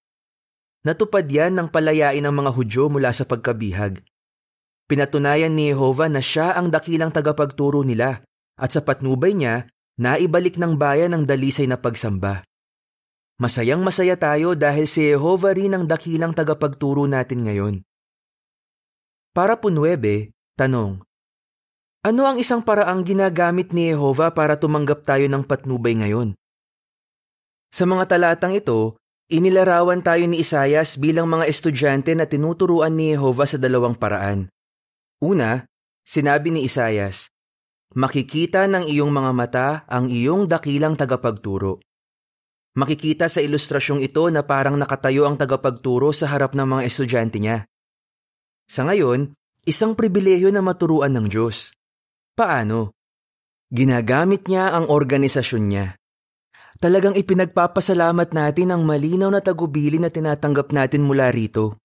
Natupad 0.81 1.29
yan 1.29 1.53
ng 1.53 1.67
palayain 1.69 2.25
ng 2.25 2.33
mga 2.33 2.51
Hudyo 2.57 2.89
mula 2.89 3.13
sa 3.13 3.29
pagkabihag. 3.29 4.01
Pinatunayan 4.89 5.53
ni 5.53 5.69
Jehova 5.69 6.09
na 6.09 6.25
siya 6.25 6.57
ang 6.57 6.73
dakilang 6.73 7.13
tagapagturo 7.13 7.85
nila 7.85 8.25
at 8.57 8.69
sa 8.73 8.81
patnubay 8.81 9.37
niya, 9.37 9.69
naibalik 10.01 10.57
ng 10.57 10.81
bayan 10.81 11.13
ang 11.13 11.23
dalisay 11.29 11.69
na 11.69 11.77
pagsamba. 11.77 12.41
Masayang 13.41 13.81
masaya 13.81 14.17
tayo 14.17 14.53
dahil 14.53 14.85
si 14.85 15.05
Jehova 15.13 15.53
rin 15.53 15.73
ang 15.73 15.85
dakilang 15.89 16.33
tagapagturo 16.33 17.09
natin 17.09 17.45
ngayon. 17.45 17.75
Para 19.33 19.57
po 19.57 19.73
9, 19.73 19.97
tanong. 20.57 21.01
Ano 22.01 22.21
ang 22.25 22.37
isang 22.37 22.65
paraang 22.65 23.05
ginagamit 23.05 23.73
ni 23.73 23.93
Jehova 23.93 24.33
para 24.33 24.57
tumanggap 24.57 25.05
tayo 25.05 25.25
ng 25.29 25.45
patnubay 25.45 25.93
ngayon? 25.97 26.33
Sa 27.71 27.87
mga 27.87 28.09
talatang 28.11 28.53
ito, 28.57 29.00
Inilarawan 29.31 30.03
tayo 30.03 30.27
ni 30.27 30.43
Isayas 30.43 30.99
bilang 30.99 31.31
mga 31.31 31.47
estudyante 31.47 32.11
na 32.11 32.27
tinuturuan 32.27 32.91
ni 32.91 33.15
Jehova 33.15 33.47
sa 33.47 33.55
dalawang 33.55 33.95
paraan. 33.95 34.51
Una, 35.23 35.63
sinabi 36.03 36.51
ni 36.51 36.67
Isayas, 36.67 37.31
Makikita 37.95 38.67
ng 38.67 38.91
iyong 38.91 39.07
mga 39.07 39.31
mata 39.31 39.67
ang 39.87 40.11
iyong 40.11 40.51
dakilang 40.51 40.99
tagapagturo. 40.99 41.79
Makikita 42.75 43.31
sa 43.31 43.39
ilustrasyong 43.39 44.03
ito 44.03 44.27
na 44.27 44.43
parang 44.43 44.75
nakatayo 44.75 45.23
ang 45.23 45.39
tagapagturo 45.39 46.11
sa 46.11 46.27
harap 46.27 46.51
ng 46.51 46.67
mga 46.67 46.83
estudyante 46.91 47.39
niya. 47.39 47.63
Sa 48.67 48.83
ngayon, 48.83 49.31
isang 49.63 49.95
pribileyo 49.95 50.51
na 50.51 50.59
maturuan 50.59 51.15
ng 51.15 51.31
Diyos. 51.31 51.71
Paano? 52.35 52.95
Ginagamit 53.71 54.51
niya 54.51 54.75
ang 54.75 54.91
organisasyon 54.91 55.63
niya. 55.71 56.00
Talagang 56.79 57.19
ipinagpapasalamat 57.19 58.31
natin 58.31 58.71
ang 58.71 58.87
malinaw 58.87 59.27
na 59.27 59.43
tagubili 59.43 59.99
na 59.99 60.07
tinatanggap 60.07 60.71
natin 60.71 61.03
mula 61.03 61.27
rito. 61.33 61.75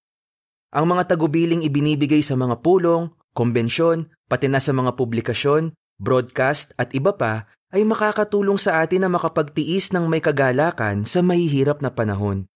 Ang 0.70 0.94
mga 0.94 1.16
tagubiling 1.16 1.64
ibinibigay 1.64 2.22
sa 2.22 2.38
mga 2.38 2.60
pulong, 2.62 3.10
kombensyon, 3.34 4.12
pati 4.30 4.46
na 4.46 4.62
sa 4.62 4.70
mga 4.76 4.94
publikasyon, 4.94 5.74
broadcast 5.96 6.76
at 6.76 6.92
iba 6.92 7.16
pa 7.16 7.48
ay 7.74 7.82
makakatulong 7.82 8.60
sa 8.60 8.84
atin 8.84 9.08
na 9.08 9.10
makapagtiis 9.10 9.90
ng 9.90 10.06
may 10.06 10.22
kagalakan 10.22 11.02
sa 11.02 11.24
mahihirap 11.24 11.82
na 11.82 11.90
panahon. 11.90 12.46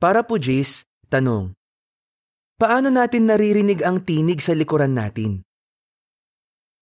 Para 0.00 0.24
po 0.24 0.40
Jis, 0.40 0.88
tanong, 1.12 1.52
paano 2.56 2.88
natin 2.88 3.28
naririnig 3.28 3.84
ang 3.84 4.00
tinig 4.00 4.40
sa 4.40 4.56
likuran 4.56 4.96
natin? 4.96 5.44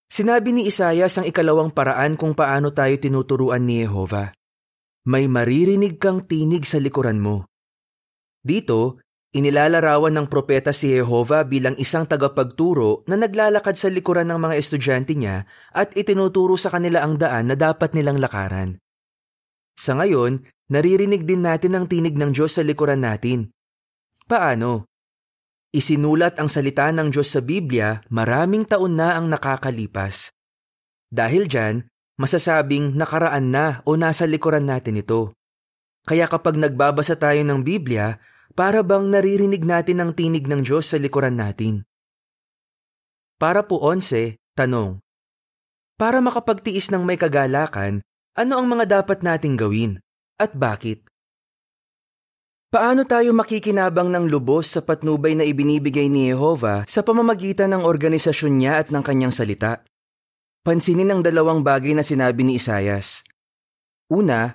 Sinabi 0.08 0.56
ni 0.56 0.64
Isayas 0.64 1.20
ang 1.20 1.28
ikalawang 1.28 1.68
paraan 1.68 2.16
kung 2.16 2.32
paano 2.32 2.72
tayo 2.72 2.96
tinuturuan 2.96 3.68
ni 3.68 3.84
Jehova. 3.84 4.32
May 5.04 5.28
maririnig 5.28 6.00
kang 6.00 6.24
tinig 6.24 6.64
sa 6.64 6.80
likuran 6.80 7.20
mo. 7.20 7.44
Dito, 8.40 9.04
inilalarawan 9.36 10.16
ng 10.16 10.26
propeta 10.32 10.72
si 10.72 10.96
Jehova 10.96 11.44
bilang 11.44 11.76
isang 11.76 12.08
tagapagturo 12.08 13.04
na 13.04 13.20
naglalakad 13.20 13.76
sa 13.76 13.92
likuran 13.92 14.32
ng 14.32 14.40
mga 14.40 14.54
estudyante 14.56 15.12
niya 15.12 15.44
at 15.76 15.92
itinuturo 15.92 16.56
sa 16.56 16.72
kanila 16.72 17.04
ang 17.04 17.20
daan 17.20 17.52
na 17.52 17.56
dapat 17.56 17.92
nilang 17.92 18.16
lakaran. 18.16 18.80
Sa 19.76 19.94
ngayon, 19.94 20.42
naririnig 20.72 21.28
din 21.28 21.44
natin 21.44 21.76
ang 21.76 21.84
tinig 21.84 22.16
ng 22.16 22.32
Diyos 22.32 22.56
sa 22.56 22.64
likuran 22.64 23.04
natin. 23.04 23.52
Paano? 24.24 24.88
Isinulat 25.68 26.40
ang 26.40 26.48
salita 26.48 26.88
ng 26.88 27.12
Diyos 27.12 27.28
sa 27.28 27.44
Biblia 27.44 28.00
maraming 28.08 28.64
taon 28.64 28.96
na 28.96 29.20
ang 29.20 29.28
nakakalipas. 29.28 30.32
Dahil 31.12 31.44
dyan, 31.44 31.84
masasabing 32.16 32.96
nakaraan 32.96 33.52
na 33.52 33.84
o 33.84 33.92
nasa 34.00 34.24
likuran 34.24 34.64
natin 34.64 35.04
ito. 35.04 35.36
Kaya 36.08 36.24
kapag 36.24 36.56
nagbabasa 36.56 37.20
tayo 37.20 37.44
ng 37.44 37.60
Biblia, 37.60 38.16
para 38.56 38.80
bang 38.80 39.12
naririnig 39.12 39.60
natin 39.60 40.00
ang 40.00 40.16
tinig 40.16 40.48
ng 40.48 40.64
Diyos 40.64 40.88
sa 40.88 40.96
likuran 40.96 41.36
natin. 41.36 41.84
Para 43.36 43.62
po 43.68 43.78
onse, 43.84 44.40
tanong. 44.56 44.98
Para 46.00 46.18
makapagtiis 46.24 46.88
ng 46.90 47.04
may 47.04 47.20
kagalakan, 47.20 48.00
ano 48.34 48.52
ang 48.56 48.66
mga 48.66 49.04
dapat 49.04 49.20
nating 49.20 49.54
gawin? 49.60 50.00
At 50.40 50.56
bakit? 50.56 51.06
Paano 52.68 53.08
tayo 53.08 53.32
makikinabang 53.32 54.12
ng 54.12 54.28
lubos 54.28 54.68
sa 54.68 54.84
patnubay 54.84 55.32
na 55.32 55.40
ibinibigay 55.40 56.12
ni 56.12 56.28
Jehova 56.28 56.84
sa 56.84 57.00
pamamagitan 57.00 57.72
ng 57.72 57.80
organisasyon 57.80 58.60
niya 58.60 58.84
at 58.84 58.92
ng 58.92 59.00
kanyang 59.00 59.32
salita? 59.32 59.80
Pansinin 60.68 61.08
ang 61.08 61.24
dalawang 61.24 61.64
bagay 61.64 61.96
na 61.96 62.04
sinabi 62.04 62.44
ni 62.44 62.60
Isayas. 62.60 63.24
Una, 64.12 64.52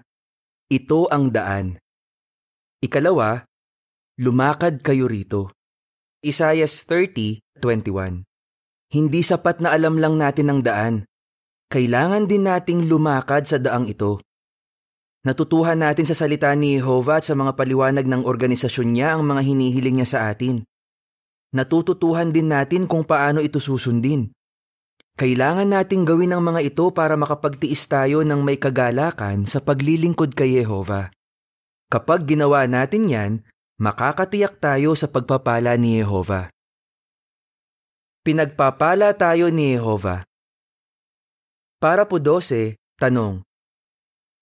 ito 0.69 1.09
ang 1.09 1.33
daan. 1.33 1.81
Ikalawa, 2.85 3.49
lumakad 4.21 4.85
kayo 4.85 5.09
rito. 5.09 5.49
Isayas 6.21 6.85
30:21. 6.85 8.29
Hindi 8.93 9.21
sapat 9.25 9.57
na 9.57 9.73
alam 9.73 9.97
lang 9.97 10.21
natin 10.21 10.53
ang 10.53 10.61
daan. 10.61 10.95
Kailangan 11.65 12.29
din 12.29 12.45
nating 12.45 12.85
lumakad 12.85 13.49
sa 13.49 13.57
daang 13.57 13.89
ito. 13.89 14.21
Natutuhan 15.23 15.79
natin 15.79 16.03
sa 16.03 16.11
salita 16.19 16.51
ni 16.51 16.75
Jehovah 16.75 17.23
at 17.23 17.25
sa 17.27 17.31
mga 17.31 17.55
paliwanag 17.55 18.03
ng 18.03 18.27
organisasyon 18.27 18.91
niya 18.91 19.15
ang 19.15 19.23
mga 19.23 19.39
hinihiling 19.47 20.03
niya 20.03 20.07
sa 20.07 20.19
atin. 20.27 20.67
Natututuhan 21.55 22.35
din 22.35 22.51
natin 22.51 22.91
kung 22.91 23.07
paano 23.07 23.39
ito 23.39 23.63
susundin. 23.63 24.35
Kailangan 25.15 25.71
nating 25.71 26.03
gawin 26.03 26.35
ang 26.35 26.43
mga 26.43 26.67
ito 26.67 26.91
para 26.91 27.15
makapagtiis 27.15 27.87
tayo 27.87 28.25
ng 28.27 28.43
may 28.43 28.59
kagalakan 28.59 29.47
sa 29.47 29.63
paglilingkod 29.63 30.35
kay 30.35 30.59
Jehovah. 30.59 31.07
Kapag 31.87 32.27
ginawa 32.27 32.67
natin 32.67 33.07
yan, 33.07 33.31
makakatiyak 33.79 34.59
tayo 34.59 34.91
sa 34.97 35.07
pagpapala 35.07 35.79
ni 35.79 36.03
Jehovah. 36.03 36.51
Pinagpapala 38.27 39.15
tayo 39.15 39.47
ni 39.53 39.77
Jehovah. 39.77 40.25
Para 41.79 42.09
po 42.09 42.19
12, 42.19 42.75
tanong, 42.99 43.45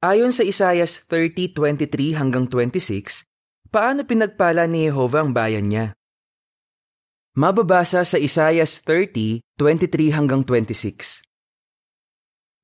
Ayon 0.01 0.33
sa 0.33 0.41
Isayas 0.41 1.05
30:23 1.05 2.17
hanggang 2.17 2.49
26, 2.49 3.21
paano 3.69 4.01
pinagpala 4.01 4.65
ni 4.65 4.89
Jehovah 4.89 5.21
ang 5.21 5.29
bayan 5.29 5.69
niya? 5.69 5.93
Mababasa 7.37 8.01
sa 8.01 8.17
Isayas 8.17 8.81
30:23 8.81 10.09
hanggang 10.09 10.41
26. 10.41 11.21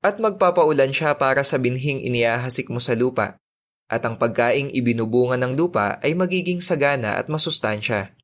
At 0.02 0.18
magpapaulan 0.18 0.90
siya 0.90 1.14
para 1.14 1.46
sa 1.46 1.62
binhing 1.62 2.02
iniahasik 2.02 2.74
mo 2.74 2.82
sa 2.82 2.98
lupa, 2.98 3.38
at 3.86 4.02
ang 4.02 4.18
pagkaing 4.18 4.74
ibinubungan 4.74 5.38
ng 5.38 5.54
lupa 5.54 6.02
ay 6.02 6.18
magiging 6.18 6.58
sagana 6.58 7.22
at 7.22 7.30
masustansya. 7.30 8.18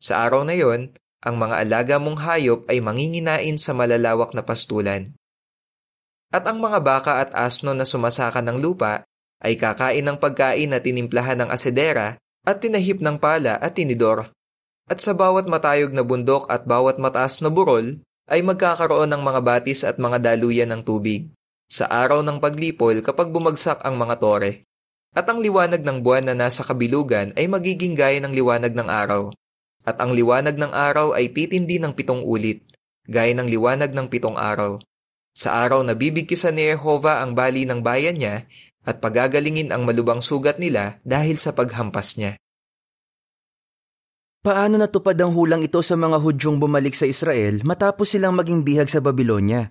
Sa 0.00 0.24
araw 0.24 0.40
na 0.48 0.56
yon, 0.56 0.96
ang 1.20 1.36
mga 1.36 1.68
alaga 1.68 2.00
mong 2.00 2.16
hayop 2.16 2.64
ay 2.72 2.80
manginginain 2.80 3.60
sa 3.60 3.76
malalawak 3.76 4.32
na 4.32 4.40
pastulan 4.40 5.12
at 6.30 6.44
ang 6.48 6.62
mga 6.62 6.80
baka 6.80 7.12
at 7.24 7.30
asno 7.36 7.76
na 7.76 7.84
sumasaka 7.84 8.40
ng 8.40 8.62
lupa 8.62 9.04
ay 9.44 9.60
kakain 9.60 10.04
ng 10.06 10.16
pagkain 10.16 10.72
na 10.72 10.80
tinimplahan 10.80 11.36
ng 11.44 11.50
asedera 11.52 12.16
at 12.44 12.56
tinahip 12.60 13.00
ng 13.04 13.20
pala 13.20 13.60
at 13.60 13.76
tinidor. 13.76 14.32
At 14.88 15.00
sa 15.00 15.16
bawat 15.16 15.48
matayog 15.48 15.96
na 15.96 16.04
bundok 16.04 16.48
at 16.52 16.68
bawat 16.68 17.00
mataas 17.00 17.40
na 17.40 17.48
burol 17.48 18.00
ay 18.28 18.40
magkakaroon 18.40 19.12
ng 19.12 19.22
mga 19.24 19.40
batis 19.40 19.80
at 19.84 20.00
mga 20.00 20.20
daluyan 20.20 20.72
ng 20.72 20.80
tubig 20.84 21.28
sa 21.68 21.88
araw 21.88 22.20
ng 22.20 22.40
paglipol 22.40 23.00
kapag 23.00 23.32
bumagsak 23.32 23.80
ang 23.84 23.96
mga 23.96 24.20
tore. 24.20 24.68
At 25.14 25.30
ang 25.30 25.38
liwanag 25.40 25.86
ng 25.86 26.02
buwan 26.02 26.26
na 26.26 26.34
nasa 26.34 26.66
kabilugan 26.66 27.30
ay 27.38 27.46
magiging 27.46 27.94
gaya 27.94 28.18
ng 28.18 28.34
liwanag 28.34 28.74
ng 28.74 28.88
araw. 28.90 29.30
At 29.86 30.00
ang 30.02 30.10
liwanag 30.16 30.58
ng 30.58 30.72
araw 30.74 31.14
ay 31.14 31.30
titindi 31.30 31.78
ng 31.78 31.94
pitong 31.94 32.24
ulit, 32.24 32.64
gaya 33.06 33.30
ng 33.36 33.46
liwanag 33.46 33.94
ng 33.94 34.06
pitong 34.10 34.34
araw. 34.34 34.80
Sa 35.34 35.50
araw 35.50 35.82
na 35.82 35.98
bibigkisan 35.98 36.54
ni 36.54 36.70
Jehova 36.70 37.18
ang 37.18 37.34
bali 37.34 37.66
ng 37.66 37.82
bayan 37.82 38.22
niya 38.22 38.46
at 38.86 39.02
pagagalingin 39.02 39.74
ang 39.74 39.82
malubang 39.82 40.22
sugat 40.22 40.62
nila 40.62 41.02
dahil 41.02 41.42
sa 41.42 41.50
paghampas 41.50 42.14
niya. 42.14 42.38
Paano 44.44 44.78
natupad 44.78 45.18
ang 45.18 45.34
hulang 45.34 45.66
ito 45.66 45.82
sa 45.82 45.98
mga 45.98 46.22
Hudyong 46.22 46.62
bumalik 46.62 46.94
sa 46.94 47.08
Israel 47.08 47.66
matapos 47.66 48.14
silang 48.14 48.38
maging 48.38 48.62
bihag 48.62 48.86
sa 48.86 49.02
Babylonia? 49.02 49.66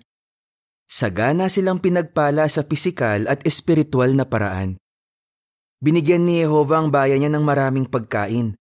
Sagana 0.84 1.48
silang 1.48 1.80
pinagpala 1.80 2.44
sa 2.52 2.68
pisikal 2.68 3.24
at 3.24 3.40
espiritual 3.48 4.12
na 4.12 4.28
paraan. 4.28 4.76
Binigyan 5.80 6.28
ni 6.28 6.44
Jehova 6.44 6.84
ang 6.84 6.92
bayan 6.92 7.24
niya 7.24 7.32
ng 7.32 7.44
maraming 7.46 7.88
pagkain. 7.88 8.52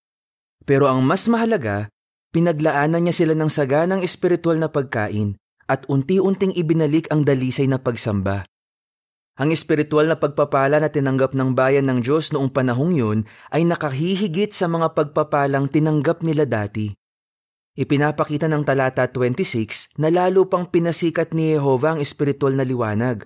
Pero 0.64 0.88
ang 0.88 1.04
mas 1.04 1.28
mahalaga, 1.28 1.92
Pinaglaanan 2.34 3.06
niya 3.06 3.14
sila 3.14 3.38
ng 3.38 3.46
saganang 3.46 4.02
espiritual 4.02 4.58
na 4.58 4.66
pagkain 4.66 5.38
at 5.68 5.88
unti-unting 5.88 6.56
ibinalik 6.56 7.08
ang 7.14 7.24
dalisay 7.28 7.68
na 7.68 7.80
pagsamba. 7.80 8.48
Ang 9.34 9.50
espiritual 9.50 10.06
na 10.06 10.14
pagpapala 10.14 10.78
na 10.78 10.94
tinanggap 10.94 11.34
ng 11.34 11.58
bayan 11.58 11.90
ng 11.90 12.06
Diyos 12.06 12.30
noong 12.30 12.54
panahong 12.54 12.94
yun 12.94 13.20
ay 13.50 13.66
nakahihigit 13.66 14.54
sa 14.54 14.70
mga 14.70 14.94
pagpapalang 14.94 15.74
tinanggap 15.74 16.22
nila 16.22 16.46
dati. 16.46 16.94
Ipinapakita 17.74 18.46
ng 18.46 18.62
talata 18.62 19.10
26 19.10 19.98
na 19.98 20.14
lalo 20.14 20.46
pang 20.46 20.70
pinasikat 20.70 21.34
ni 21.34 21.58
Jehova 21.58 21.98
ang 21.98 22.00
espiritual 22.06 22.54
na 22.54 22.62
liwanag. 22.62 23.26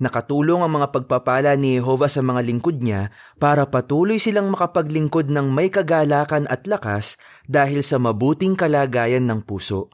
Nakatulong 0.00 0.64
ang 0.64 0.72
mga 0.80 0.96
pagpapala 0.96 1.52
ni 1.60 1.76
Jehova 1.76 2.08
sa 2.08 2.24
mga 2.24 2.40
lingkod 2.48 2.80
niya 2.80 3.12
para 3.36 3.68
patuloy 3.68 4.16
silang 4.16 4.48
makapaglingkod 4.48 5.28
ng 5.28 5.52
may 5.52 5.68
kagalakan 5.68 6.48
at 6.48 6.64
lakas 6.64 7.20
dahil 7.44 7.84
sa 7.84 8.00
mabuting 8.00 8.56
kalagayan 8.56 9.28
ng 9.28 9.44
puso. 9.44 9.92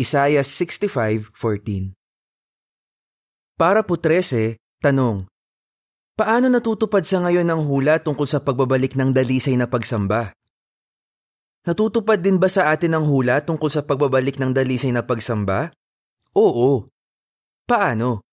Isaiah 0.00 0.40
65:14 0.40 1.92
Para 3.60 3.84
po 3.84 4.00
13, 4.00 4.56
tanong. 4.80 5.28
Paano 6.16 6.48
natutupad 6.48 7.04
sa 7.04 7.20
ngayon 7.20 7.44
ang 7.44 7.68
hula 7.68 8.00
tungkol 8.00 8.24
sa 8.24 8.40
pagbabalik 8.40 8.96
ng 8.96 9.12
dalisay 9.12 9.60
na 9.60 9.68
pagsamba? 9.68 10.32
Natutupad 11.68 12.16
din 12.16 12.40
ba 12.40 12.48
sa 12.48 12.72
atin 12.72 12.96
ang 12.96 13.04
hula 13.12 13.44
tungkol 13.44 13.68
sa 13.68 13.84
pagbabalik 13.84 14.40
ng 14.40 14.56
dalisay 14.56 14.88
na 14.88 15.04
pagsamba? 15.04 15.68
Oo. 16.32 16.88
Paano? 17.68 18.24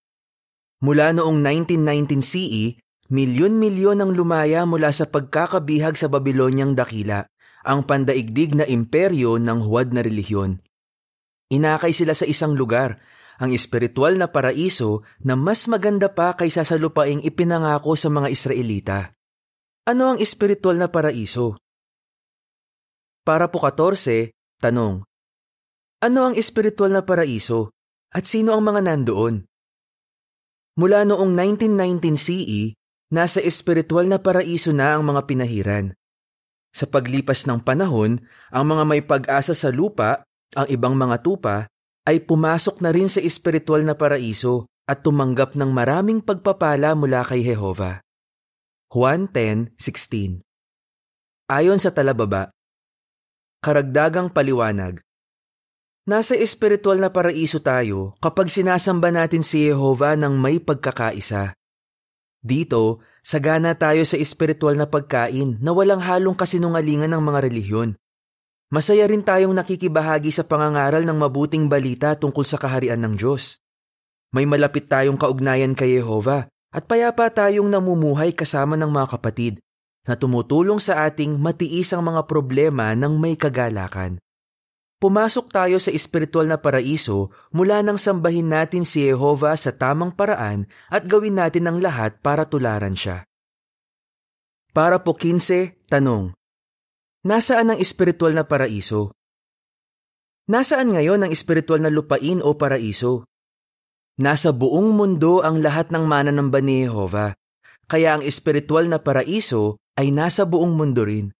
Mula 0.79 1.11
noong 1.11 1.35
1919 1.43 2.23
CE, 2.23 2.79
milyon-milyon 3.11 3.99
ang 4.07 4.15
lumaya 4.15 4.63
mula 4.63 4.95
sa 4.95 5.03
pagkakabihag 5.11 5.99
sa 5.99 6.07
Babylonyang 6.07 6.79
dakila, 6.79 7.27
ang 7.67 7.83
pandaigdig 7.83 8.55
na 8.55 8.63
imperyo 8.63 9.35
ng 9.35 9.67
huwad 9.67 9.91
na 9.91 9.99
relihiyon. 9.99 10.63
Inakay 11.47 11.95
sila 11.95 12.11
sa 12.11 12.27
isang 12.27 12.59
lugar, 12.59 12.99
ang 13.39 13.53
espiritual 13.53 14.17
na 14.19 14.27
paraiso 14.27 15.05
na 15.23 15.37
mas 15.37 15.69
maganda 15.69 16.11
pa 16.11 16.35
kaysa 16.35 16.65
sa 16.67 16.75
lupaing 16.75 17.23
ipinangako 17.23 17.95
sa 17.95 18.09
mga 18.11 18.27
Israelita. 18.33 18.99
Ano 19.87 20.11
ang 20.11 20.17
espiritual 20.19 20.75
na 20.75 20.91
paraiso? 20.91 21.55
Para 23.23 23.47
po 23.47 23.63
14, 23.63 24.35
tanong. 24.59 25.05
Ano 26.03 26.19
ang 26.27 26.35
espiritual 26.35 26.91
na 26.91 27.07
paraiso 27.07 27.71
at 28.11 28.27
sino 28.27 28.51
ang 28.51 28.67
mga 28.67 28.83
nandoon? 28.83 29.47
Mula 30.77 31.07
noong 31.07 31.31
1919 31.31 32.19
CE, 32.19 32.75
nasa 33.15 33.39
espiritual 33.39 34.05
na 34.11 34.19
paraiso 34.19 34.75
na 34.75 34.99
ang 34.99 35.07
mga 35.07 35.23
pinahiran. 35.23 35.95
Sa 36.75 36.85
paglipas 36.85 37.47
ng 37.47 37.63
panahon, 37.63 38.19
ang 38.51 38.65
mga 38.67 38.83
may 38.83 39.01
pag-asa 39.01 39.55
sa 39.55 39.71
lupa, 39.71 40.26
ang 40.53 40.67
ibang 40.71 40.95
mga 40.95 41.19
tupa, 41.25 41.67
ay 42.07 42.23
pumasok 42.23 42.79
na 42.79 42.95
rin 42.95 43.11
sa 43.11 43.19
espiritual 43.19 43.83
na 43.83 43.97
paraiso 43.97 44.69
at 44.87 45.03
tumanggap 45.03 45.59
ng 45.59 45.67
maraming 45.67 46.23
pagpapala 46.23 46.95
mula 46.95 47.27
kay 47.27 47.43
Jehova. 47.43 47.99
Juan 48.87 49.27
10.16 49.27 50.39
Ayon 51.51 51.75
sa 51.75 51.91
talababa, 51.91 52.47
Karagdagang 53.59 54.31
paliwanag. 54.31 55.03
Nasa 56.07 56.39
espiritual 56.39 57.03
na 57.03 57.11
paraiso 57.11 57.59
tayo 57.59 58.15
kapag 58.23 58.47
sinasamba 58.47 59.11
natin 59.11 59.43
si 59.43 59.67
Jehova 59.67 60.15
ng 60.15 60.39
may 60.39 60.63
pagkakaisa. 60.63 61.51
Dito, 62.39 63.03
sagana 63.19 63.75
tayo 63.75 64.07
sa 64.07 64.15
espiritual 64.15 64.79
na 64.79 64.87
pagkain 64.87 65.59
na 65.59 65.75
walang 65.75 65.99
halong 65.99 66.39
kasinungalingan 66.39 67.11
ng 67.11 67.19
mga 67.19 67.39
relihiyon. 67.51 67.99
Masaya 68.67 69.07
rin 69.07 69.23
tayong 69.23 69.55
nakikibahagi 69.55 70.27
sa 70.27 70.43
pangangaral 70.43 71.07
ng 71.07 71.15
mabuting 71.15 71.71
balita 71.71 72.19
tungkol 72.19 72.43
sa 72.43 72.59
kaharian 72.59 72.99
ng 72.99 73.15
Diyos. 73.15 73.63
May 74.35 74.43
malapit 74.43 74.91
tayong 74.91 75.15
kaugnayan 75.15 75.71
kay 75.71 75.95
Jehova 75.95 76.51
at 76.75 76.83
payapa 76.83 77.31
tayong 77.31 77.71
namumuhay 77.71 78.35
kasama 78.35 78.75
ng 78.75 78.91
mga 78.91 79.07
kapatid 79.15 79.63
na 80.03 80.19
tumutulong 80.19 80.83
sa 80.83 81.07
ating 81.07 81.39
matiis 81.39 81.95
ang 81.95 82.11
mga 82.11 82.27
problema 82.27 82.91
ng 82.91 83.15
may 83.15 83.39
kagalakan. 83.39 84.19
Pumasok 84.97 85.53
tayo 85.53 85.77
sa 85.77 85.93
espiritual 85.93 86.49
na 86.49 86.57
paraiso 86.57 87.29
mula 87.53 87.85
nang 87.85 88.01
sambahin 88.01 88.49
natin 88.49 88.81
si 88.81 89.05
Jehova 89.05 89.53
sa 89.53 89.69
tamang 89.71 90.11
paraan 90.11 90.65
at 90.89 91.05
gawin 91.05 91.37
natin 91.37 91.69
ang 91.69 91.77
lahat 91.79 92.17
para 92.19 92.49
tularan 92.49 92.97
siya. 92.97 93.23
Para 94.73 94.99
po 94.99 95.13
15, 95.13 95.87
tanong. 95.87 96.33
Nasaan 97.27 97.75
ang 97.75 97.79
espiritual 97.83 98.31
na 98.31 98.47
paraiso? 98.47 99.11
Nasaan 100.47 100.95
ngayon 100.95 101.27
ang 101.27 101.31
espiritual 101.35 101.83
na 101.83 101.91
lupain 101.91 102.39
o 102.39 102.55
paraiso? 102.55 103.27
Nasa 104.23 104.55
buong 104.55 104.95
mundo 104.95 105.43
ang 105.43 105.59
lahat 105.59 105.91
ng 105.91 106.07
mananamba 106.07 106.63
ni 106.63 106.87
Jehova, 106.87 107.35
kaya 107.91 108.15
ang 108.15 108.23
espiritual 108.23 108.87
na 108.87 109.03
paraiso 109.03 109.75
ay 109.99 110.15
nasa 110.15 110.47
buong 110.47 110.71
mundo 110.71 111.03
rin. 111.03 111.35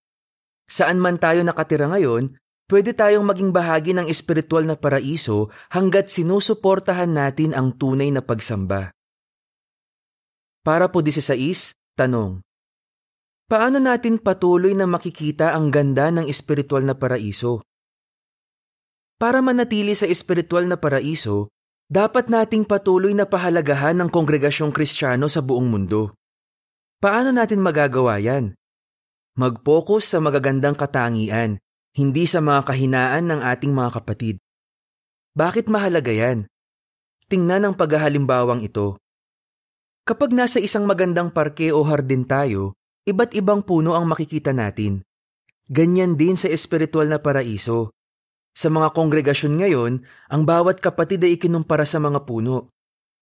Saan 0.68 1.00
man 1.00 1.24
tayo 1.24 1.40
nakatira 1.48 1.88
ngayon, 1.88 2.36
pwede 2.68 2.92
tayong 2.92 3.24
maging 3.24 3.56
bahagi 3.56 3.96
ng 3.96 4.12
espiritual 4.12 4.68
na 4.68 4.76
paraiso 4.76 5.56
hanggat 5.72 6.12
sinusuportahan 6.12 7.16
natin 7.16 7.56
ang 7.56 7.72
tunay 7.80 8.12
na 8.12 8.20
pagsamba. 8.20 8.92
Para 10.68 10.92
po 10.92 11.00
16, 11.00 11.80
tanong. 11.96 12.44
Paano 13.48 13.80
natin 13.80 14.20
patuloy 14.20 14.76
na 14.76 14.84
makikita 14.84 15.56
ang 15.56 15.72
ganda 15.72 16.12
ng 16.12 16.28
espiritual 16.28 16.84
na 16.84 17.00
paraiso? 17.00 17.64
Para 19.16 19.40
manatili 19.40 19.96
sa 19.96 20.04
espiritual 20.04 20.68
na 20.68 20.76
paraiso, 20.76 21.48
dapat 21.88 22.28
nating 22.28 22.68
patuloy 22.68 23.16
na 23.16 23.24
pahalagahan 23.24 23.96
ng 24.04 24.12
kongregasyong 24.12 24.76
kristyano 24.76 25.32
sa 25.32 25.40
buong 25.40 25.64
mundo. 25.64 26.12
Paano 27.00 27.32
natin 27.32 27.64
magagawa 27.64 28.20
yan? 28.20 28.52
Mag-focus 29.40 30.12
sa 30.12 30.20
magagandang 30.20 30.76
katangian, 30.76 31.56
hindi 31.96 32.28
sa 32.28 32.44
mga 32.44 32.68
kahinaan 32.68 33.32
ng 33.32 33.40
ating 33.48 33.72
mga 33.72 33.90
kapatid. 33.96 34.44
Bakit 35.40 35.72
mahalaga 35.72 36.12
yan? 36.12 36.52
Tingnan 37.32 37.64
ang 37.64 37.76
paghahalimbawang 37.80 38.60
ito. 38.60 39.00
Kapag 40.04 40.36
nasa 40.36 40.60
isang 40.60 40.84
magandang 40.84 41.32
parke 41.32 41.72
o 41.72 41.80
hardin 41.88 42.28
tayo, 42.28 42.77
iba't 43.08 43.32
ibang 43.40 43.64
puno 43.64 43.96
ang 43.96 44.04
makikita 44.12 44.52
natin. 44.52 45.00
Ganyan 45.72 46.20
din 46.20 46.36
sa 46.36 46.52
espiritual 46.52 47.08
na 47.08 47.24
paraiso. 47.24 47.96
Sa 48.52 48.68
mga 48.68 48.92
kongregasyon 48.92 49.54
ngayon, 49.64 49.94
ang 50.28 50.44
bawat 50.44 50.84
kapatid 50.84 51.24
ay 51.24 51.40
ikinumpara 51.40 51.88
sa 51.88 52.04
mga 52.04 52.28
puno. 52.28 52.68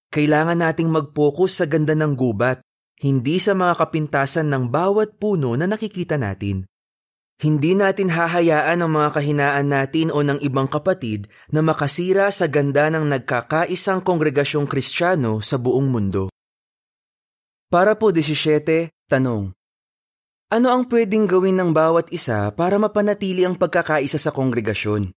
Kailangan 0.09 0.57
nating 0.63 0.89
mag-focus 0.89 1.61
sa 1.61 1.65
ganda 1.69 1.93
ng 1.93 2.17
gubat, 2.17 2.63
hindi 3.03 3.37
sa 3.43 3.51
mga 3.51 3.75
kapintasan 3.75 4.47
ng 4.47 4.71
bawat 4.71 5.19
puno 5.19 5.53
na 5.59 5.67
nakikita 5.67 6.15
natin. 6.15 6.63
Hindi 7.35 7.75
natin 7.75 8.15
hahayaan 8.15 8.79
ang 8.79 8.91
mga 8.95 9.09
kahinaan 9.19 9.67
natin 9.67 10.07
o 10.07 10.23
ng 10.23 10.39
ibang 10.39 10.71
kapatid 10.71 11.27
na 11.51 11.59
makasira 11.59 12.31
sa 12.31 12.47
ganda 12.47 12.87
ng 12.87 13.03
nagkakaisang 13.11 14.07
kongregasyong 14.07 14.71
kristyano 14.71 15.43
sa 15.43 15.59
buong 15.59 15.91
mundo. 15.91 16.31
Para 17.67 17.99
po 17.99 18.15
17, 18.15 18.87
tanong. 19.11 19.51
Ano 20.55 20.71
ang 20.71 20.87
pwedeng 20.87 21.27
gawin 21.27 21.59
ng 21.59 21.75
bawat 21.75 22.15
isa 22.15 22.47
para 22.55 22.79
mapanatili 22.79 23.43
ang 23.43 23.59
pagkakaisa 23.59 24.15
sa 24.15 24.31
kongregasyon? 24.31 25.11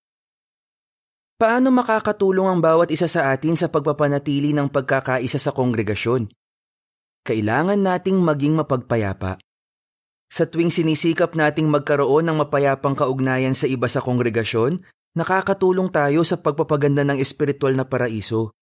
Paano 1.39 1.71
makakatulong 1.71 2.51
ang 2.51 2.59
bawat 2.59 2.91
isa 2.91 3.07
sa 3.07 3.31
atin 3.31 3.55
sa 3.55 3.71
pagpapanatili 3.71 4.51
ng 4.51 4.67
pagkakaisa 4.67 5.39
sa 5.39 5.55
kongregasyon? 5.55 6.27
kailangan 7.29 7.77
nating 7.77 8.25
maging 8.25 8.57
mapagpayapa. 8.57 9.37
Sa 10.33 10.49
tuwing 10.49 10.73
sinisikap 10.73 11.37
nating 11.37 11.69
magkaroon 11.69 12.25
ng 12.25 12.41
mapayapang 12.41 12.97
kaugnayan 12.97 13.53
sa 13.53 13.69
iba 13.69 13.85
sa 13.85 14.01
kongregasyon, 14.01 14.81
nakakatulong 15.13 15.93
tayo 15.93 16.25
sa 16.25 16.41
pagpapaganda 16.41 17.05
ng 17.05 17.21
espiritual 17.21 17.77
na 17.77 17.85
paraiso. 17.85 18.57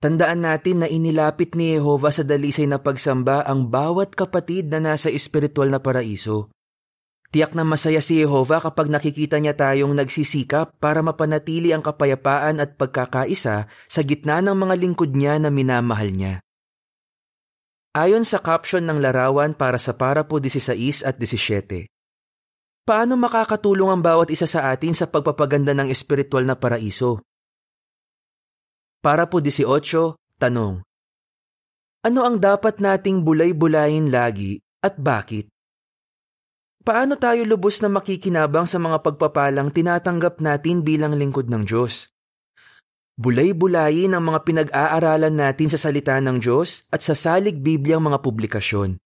Tandaan 0.00 0.48
natin 0.48 0.80
na 0.80 0.88
inilapit 0.88 1.52
ni 1.52 1.76
Jehova 1.76 2.08
sa 2.08 2.24
dalisay 2.24 2.64
na 2.64 2.80
pagsamba 2.80 3.44
ang 3.44 3.68
bawat 3.68 4.16
kapatid 4.16 4.72
na 4.72 4.80
nasa 4.80 5.12
espiritual 5.12 5.68
na 5.68 5.76
paraiso. 5.76 6.48
Tiyak 7.28 7.52
na 7.52 7.68
masaya 7.68 8.00
si 8.00 8.16
Jehova 8.16 8.64
kapag 8.64 8.88
nakikita 8.88 9.36
niya 9.36 9.52
tayong 9.52 9.92
nagsisikap 9.92 10.72
para 10.80 11.04
mapanatili 11.04 11.76
ang 11.76 11.84
kapayapaan 11.84 12.64
at 12.64 12.80
pagkakaisa 12.80 13.68
sa 13.68 14.00
gitna 14.00 14.40
ng 14.40 14.56
mga 14.56 14.74
lingkod 14.80 15.12
niya 15.12 15.36
na 15.36 15.52
minamahal 15.52 16.08
niya. 16.08 16.40
Ayon 17.92 18.24
sa 18.24 18.40
caption 18.40 18.88
ng 18.88 19.04
larawan 19.04 19.52
para 19.52 19.76
sa 19.76 19.92
Parapo 20.00 20.40
16 20.40 21.04
at 21.04 21.20
17, 21.20 21.84
Paano 22.88 23.14
makakatulong 23.20 23.92
ang 23.92 24.02
bawat 24.02 24.32
isa 24.32 24.48
sa 24.48 24.72
atin 24.72 24.96
sa 24.96 25.06
pagpapaganda 25.06 25.76
ng 25.76 25.92
espiritual 25.92 26.48
na 26.48 26.56
paraiso? 26.56 27.20
Para 29.00 29.24
po 29.24 29.40
18, 29.40 30.16
tanong. 30.36 30.84
Ano 32.04 32.20
ang 32.24 32.36
dapat 32.40 32.80
nating 32.80 33.24
bulay-bulayin 33.24 34.12
lagi 34.12 34.60
at 34.80 34.96
bakit? 35.00 35.50
paano 36.80 37.14
tayo 37.14 37.46
lubos 37.46 37.78
na 37.84 37.92
makikinabang 37.92 38.66
sa 38.66 38.80
mga 38.82 39.04
pagpapalang 39.04 39.70
tinatanggap 39.70 40.42
natin 40.42 40.82
bilang 40.82 41.14
lingkod 41.14 41.46
ng 41.46 41.62
Diyos? 41.62 42.10
Bulay-bulayin 43.20 44.16
ang 44.16 44.26
mga 44.32 44.40
pinag-aaralan 44.48 45.38
natin 45.38 45.68
sa 45.70 45.78
salita 45.78 46.16
ng 46.16 46.40
Diyos 46.40 46.88
at 46.88 47.04
sa 47.04 47.12
salig 47.12 47.60
Bibliang 47.60 48.00
mga 48.00 48.24
publikasyon. 48.24 48.96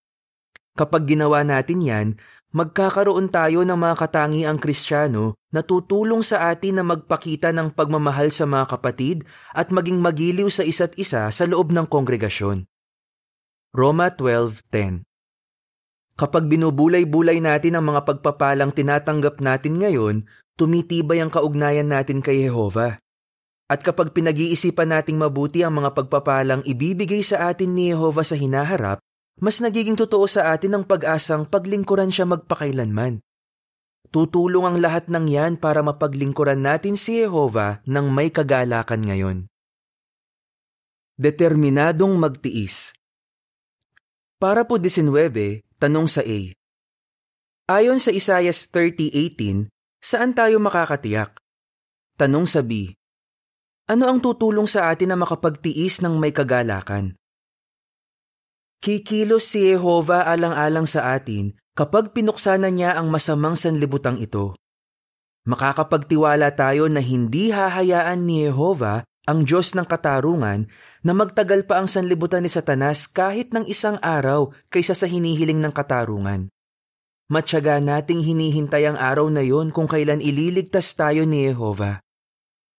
Kapag 0.78 1.02
ginawa 1.06 1.42
natin 1.42 1.82
yan, 1.82 2.06
magkakaroon 2.54 3.34
tayo 3.34 3.66
ng 3.66 3.74
mga 3.74 3.94
katangiang 3.98 4.62
kristyano 4.62 5.34
na 5.50 5.66
tutulong 5.66 6.22
sa 6.22 6.54
atin 6.54 6.78
na 6.80 6.84
magpakita 6.86 7.50
ng 7.50 7.74
pagmamahal 7.74 8.30
sa 8.30 8.46
mga 8.46 8.78
kapatid 8.78 9.26
at 9.50 9.74
maging 9.74 9.98
magiliw 9.98 10.46
sa 10.46 10.62
isa't 10.62 10.94
isa 10.94 11.26
sa 11.34 11.44
loob 11.50 11.74
ng 11.74 11.90
kongregasyon. 11.90 12.70
Roma 13.74 14.14
12.10 14.14 15.02
Kapag 16.14 16.46
binubulay-bulay 16.46 17.42
natin 17.42 17.74
ang 17.74 17.90
mga 17.90 18.06
pagpapalang 18.06 18.70
tinatanggap 18.70 19.42
natin 19.42 19.82
ngayon, 19.82 20.16
tumitibay 20.54 21.18
ang 21.18 21.34
kaugnayan 21.34 21.90
natin 21.90 22.22
kay 22.22 22.46
Jehova. 22.46 23.02
At 23.66 23.82
kapag 23.82 24.14
pinag-iisipan 24.14 24.94
nating 24.94 25.18
mabuti 25.18 25.66
ang 25.66 25.82
mga 25.82 25.90
pagpapalang 25.90 26.62
ibibigay 26.62 27.26
sa 27.26 27.50
atin 27.50 27.74
ni 27.74 27.90
Jehova 27.90 28.22
sa 28.22 28.38
hinaharap, 28.38 29.02
mas 29.42 29.58
nagiging 29.58 29.98
totoo 29.98 30.30
sa 30.30 30.54
atin 30.54 30.78
ang 30.78 30.84
pag-asang 30.86 31.48
paglingkuran 31.48 32.10
siya 32.10 32.26
magpakailanman. 32.28 33.18
Tutulong 34.14 34.62
ang 34.62 34.76
lahat 34.78 35.10
ng 35.10 35.26
yan 35.26 35.52
para 35.58 35.82
mapaglingkuran 35.82 36.62
natin 36.62 36.94
si 36.94 37.18
Jehova 37.18 37.82
ng 37.82 38.06
may 38.14 38.30
kagalakan 38.30 39.02
ngayon. 39.02 39.38
Determinadong 41.18 42.14
magtiis 42.14 42.94
Para 44.38 44.62
po 44.62 44.78
19, 44.78 45.66
tanong 45.82 46.06
sa 46.06 46.22
A. 46.22 46.40
Ayon 47.64 47.98
sa 47.98 48.14
Isayas 48.14 48.70
30.18, 48.70 49.66
saan 49.98 50.36
tayo 50.36 50.62
makakatiyak? 50.62 51.34
Tanong 52.14 52.46
sa 52.46 52.62
B. 52.62 52.94
Ano 53.90 54.06
ang 54.06 54.22
tutulong 54.22 54.70
sa 54.70 54.94
atin 54.94 55.10
na 55.10 55.18
makapagtiis 55.18 56.04
ng 56.06 56.22
may 56.22 56.30
kagalakan? 56.30 57.18
Kikilos 58.84 59.48
si 59.48 59.64
Jehova 59.64 60.28
alang-alang 60.28 60.84
sa 60.84 61.16
atin 61.16 61.56
kapag 61.72 62.12
pinuksanan 62.12 62.76
niya 62.76 63.00
ang 63.00 63.08
masamang 63.08 63.56
sanlibutang 63.56 64.20
ito. 64.20 64.60
Makakapagtiwala 65.48 66.52
tayo 66.52 66.84
na 66.92 67.00
hindi 67.00 67.48
hahayaan 67.48 68.28
ni 68.28 68.44
Jehova 68.44 69.08
ang 69.24 69.48
Diyos 69.48 69.72
ng 69.72 69.88
katarungan 69.88 70.68
na 71.00 71.12
magtagal 71.16 71.64
pa 71.64 71.80
ang 71.80 71.88
sanlibutan 71.88 72.44
ni 72.44 72.52
Satanas 72.52 73.08
kahit 73.08 73.56
ng 73.56 73.64
isang 73.64 73.96
araw 74.04 74.52
kaysa 74.68 74.92
sa 74.92 75.08
hinihiling 75.08 75.64
ng 75.64 75.72
katarungan. 75.72 76.52
Matyaga 77.32 77.80
nating 77.80 78.20
hinihintay 78.20 78.84
ang 78.84 79.00
araw 79.00 79.32
na 79.32 79.40
yon 79.40 79.72
kung 79.72 79.88
kailan 79.88 80.20
ililigtas 80.20 80.92
tayo 80.92 81.24
ni 81.24 81.48
Jehova. 81.48 82.04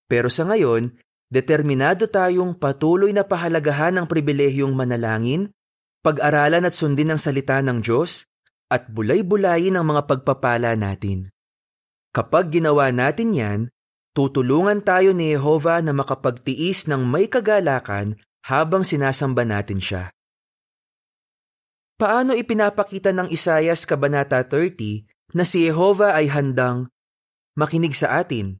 Pero 0.06 0.30
sa 0.30 0.46
ngayon, 0.46 1.02
determinado 1.34 2.06
tayong 2.06 2.54
patuloy 2.62 3.10
na 3.10 3.26
pahalagahan 3.26 3.98
ang 3.98 4.06
pribilehiyong 4.06 4.78
manalangin, 4.78 5.50
pag-aralan 6.06 6.70
at 6.70 6.78
sundin 6.78 7.10
ang 7.10 7.18
salita 7.18 7.58
ng 7.66 7.82
Diyos, 7.82 8.30
at 8.70 8.94
bulay-bulayin 8.94 9.74
ang 9.74 9.90
mga 9.90 10.06
pagpapala 10.06 10.78
natin. 10.78 11.34
Kapag 12.14 12.54
ginawa 12.54 12.94
natin 12.94 13.34
yan, 13.34 13.60
tutulungan 14.14 14.86
tayo 14.86 15.18
ni 15.18 15.34
Jehova 15.34 15.82
na 15.82 15.98
makapagtiis 15.98 16.86
ng 16.86 17.02
may 17.02 17.26
kagalakan 17.26 18.14
habang 18.46 18.86
sinasamba 18.86 19.44
natin 19.50 19.82
siya. 19.82 20.14
Paano 21.98 22.38
ipinapakita 22.38 23.16
ng 23.16 23.34
Isayas 23.34 23.90
Kabanata 23.90 24.46
30 24.46 25.34
na 25.34 25.44
si 25.48 25.66
Jehova 25.66 26.14
ay 26.14 26.30
handang 26.30 26.92
makinig 27.58 27.96
sa 27.96 28.20
atin, 28.20 28.60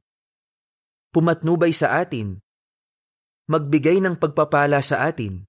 pumatnubay 1.12 1.70
sa 1.70 2.00
atin, 2.00 2.40
magbigay 3.46 4.02
ng 4.02 4.16
pagpapala 4.18 4.80
sa 4.82 5.06
atin. 5.06 5.46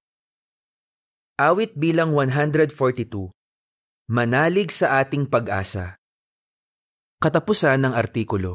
Awit 1.38 1.78
bilang 1.78 2.18
142 2.18 3.30
Manalig 4.10 4.74
sa 4.74 4.98
ating 4.98 5.30
pag-asa. 5.30 5.94
Katapusan 7.22 7.78
ng 7.78 7.94
artikulo 7.94 8.52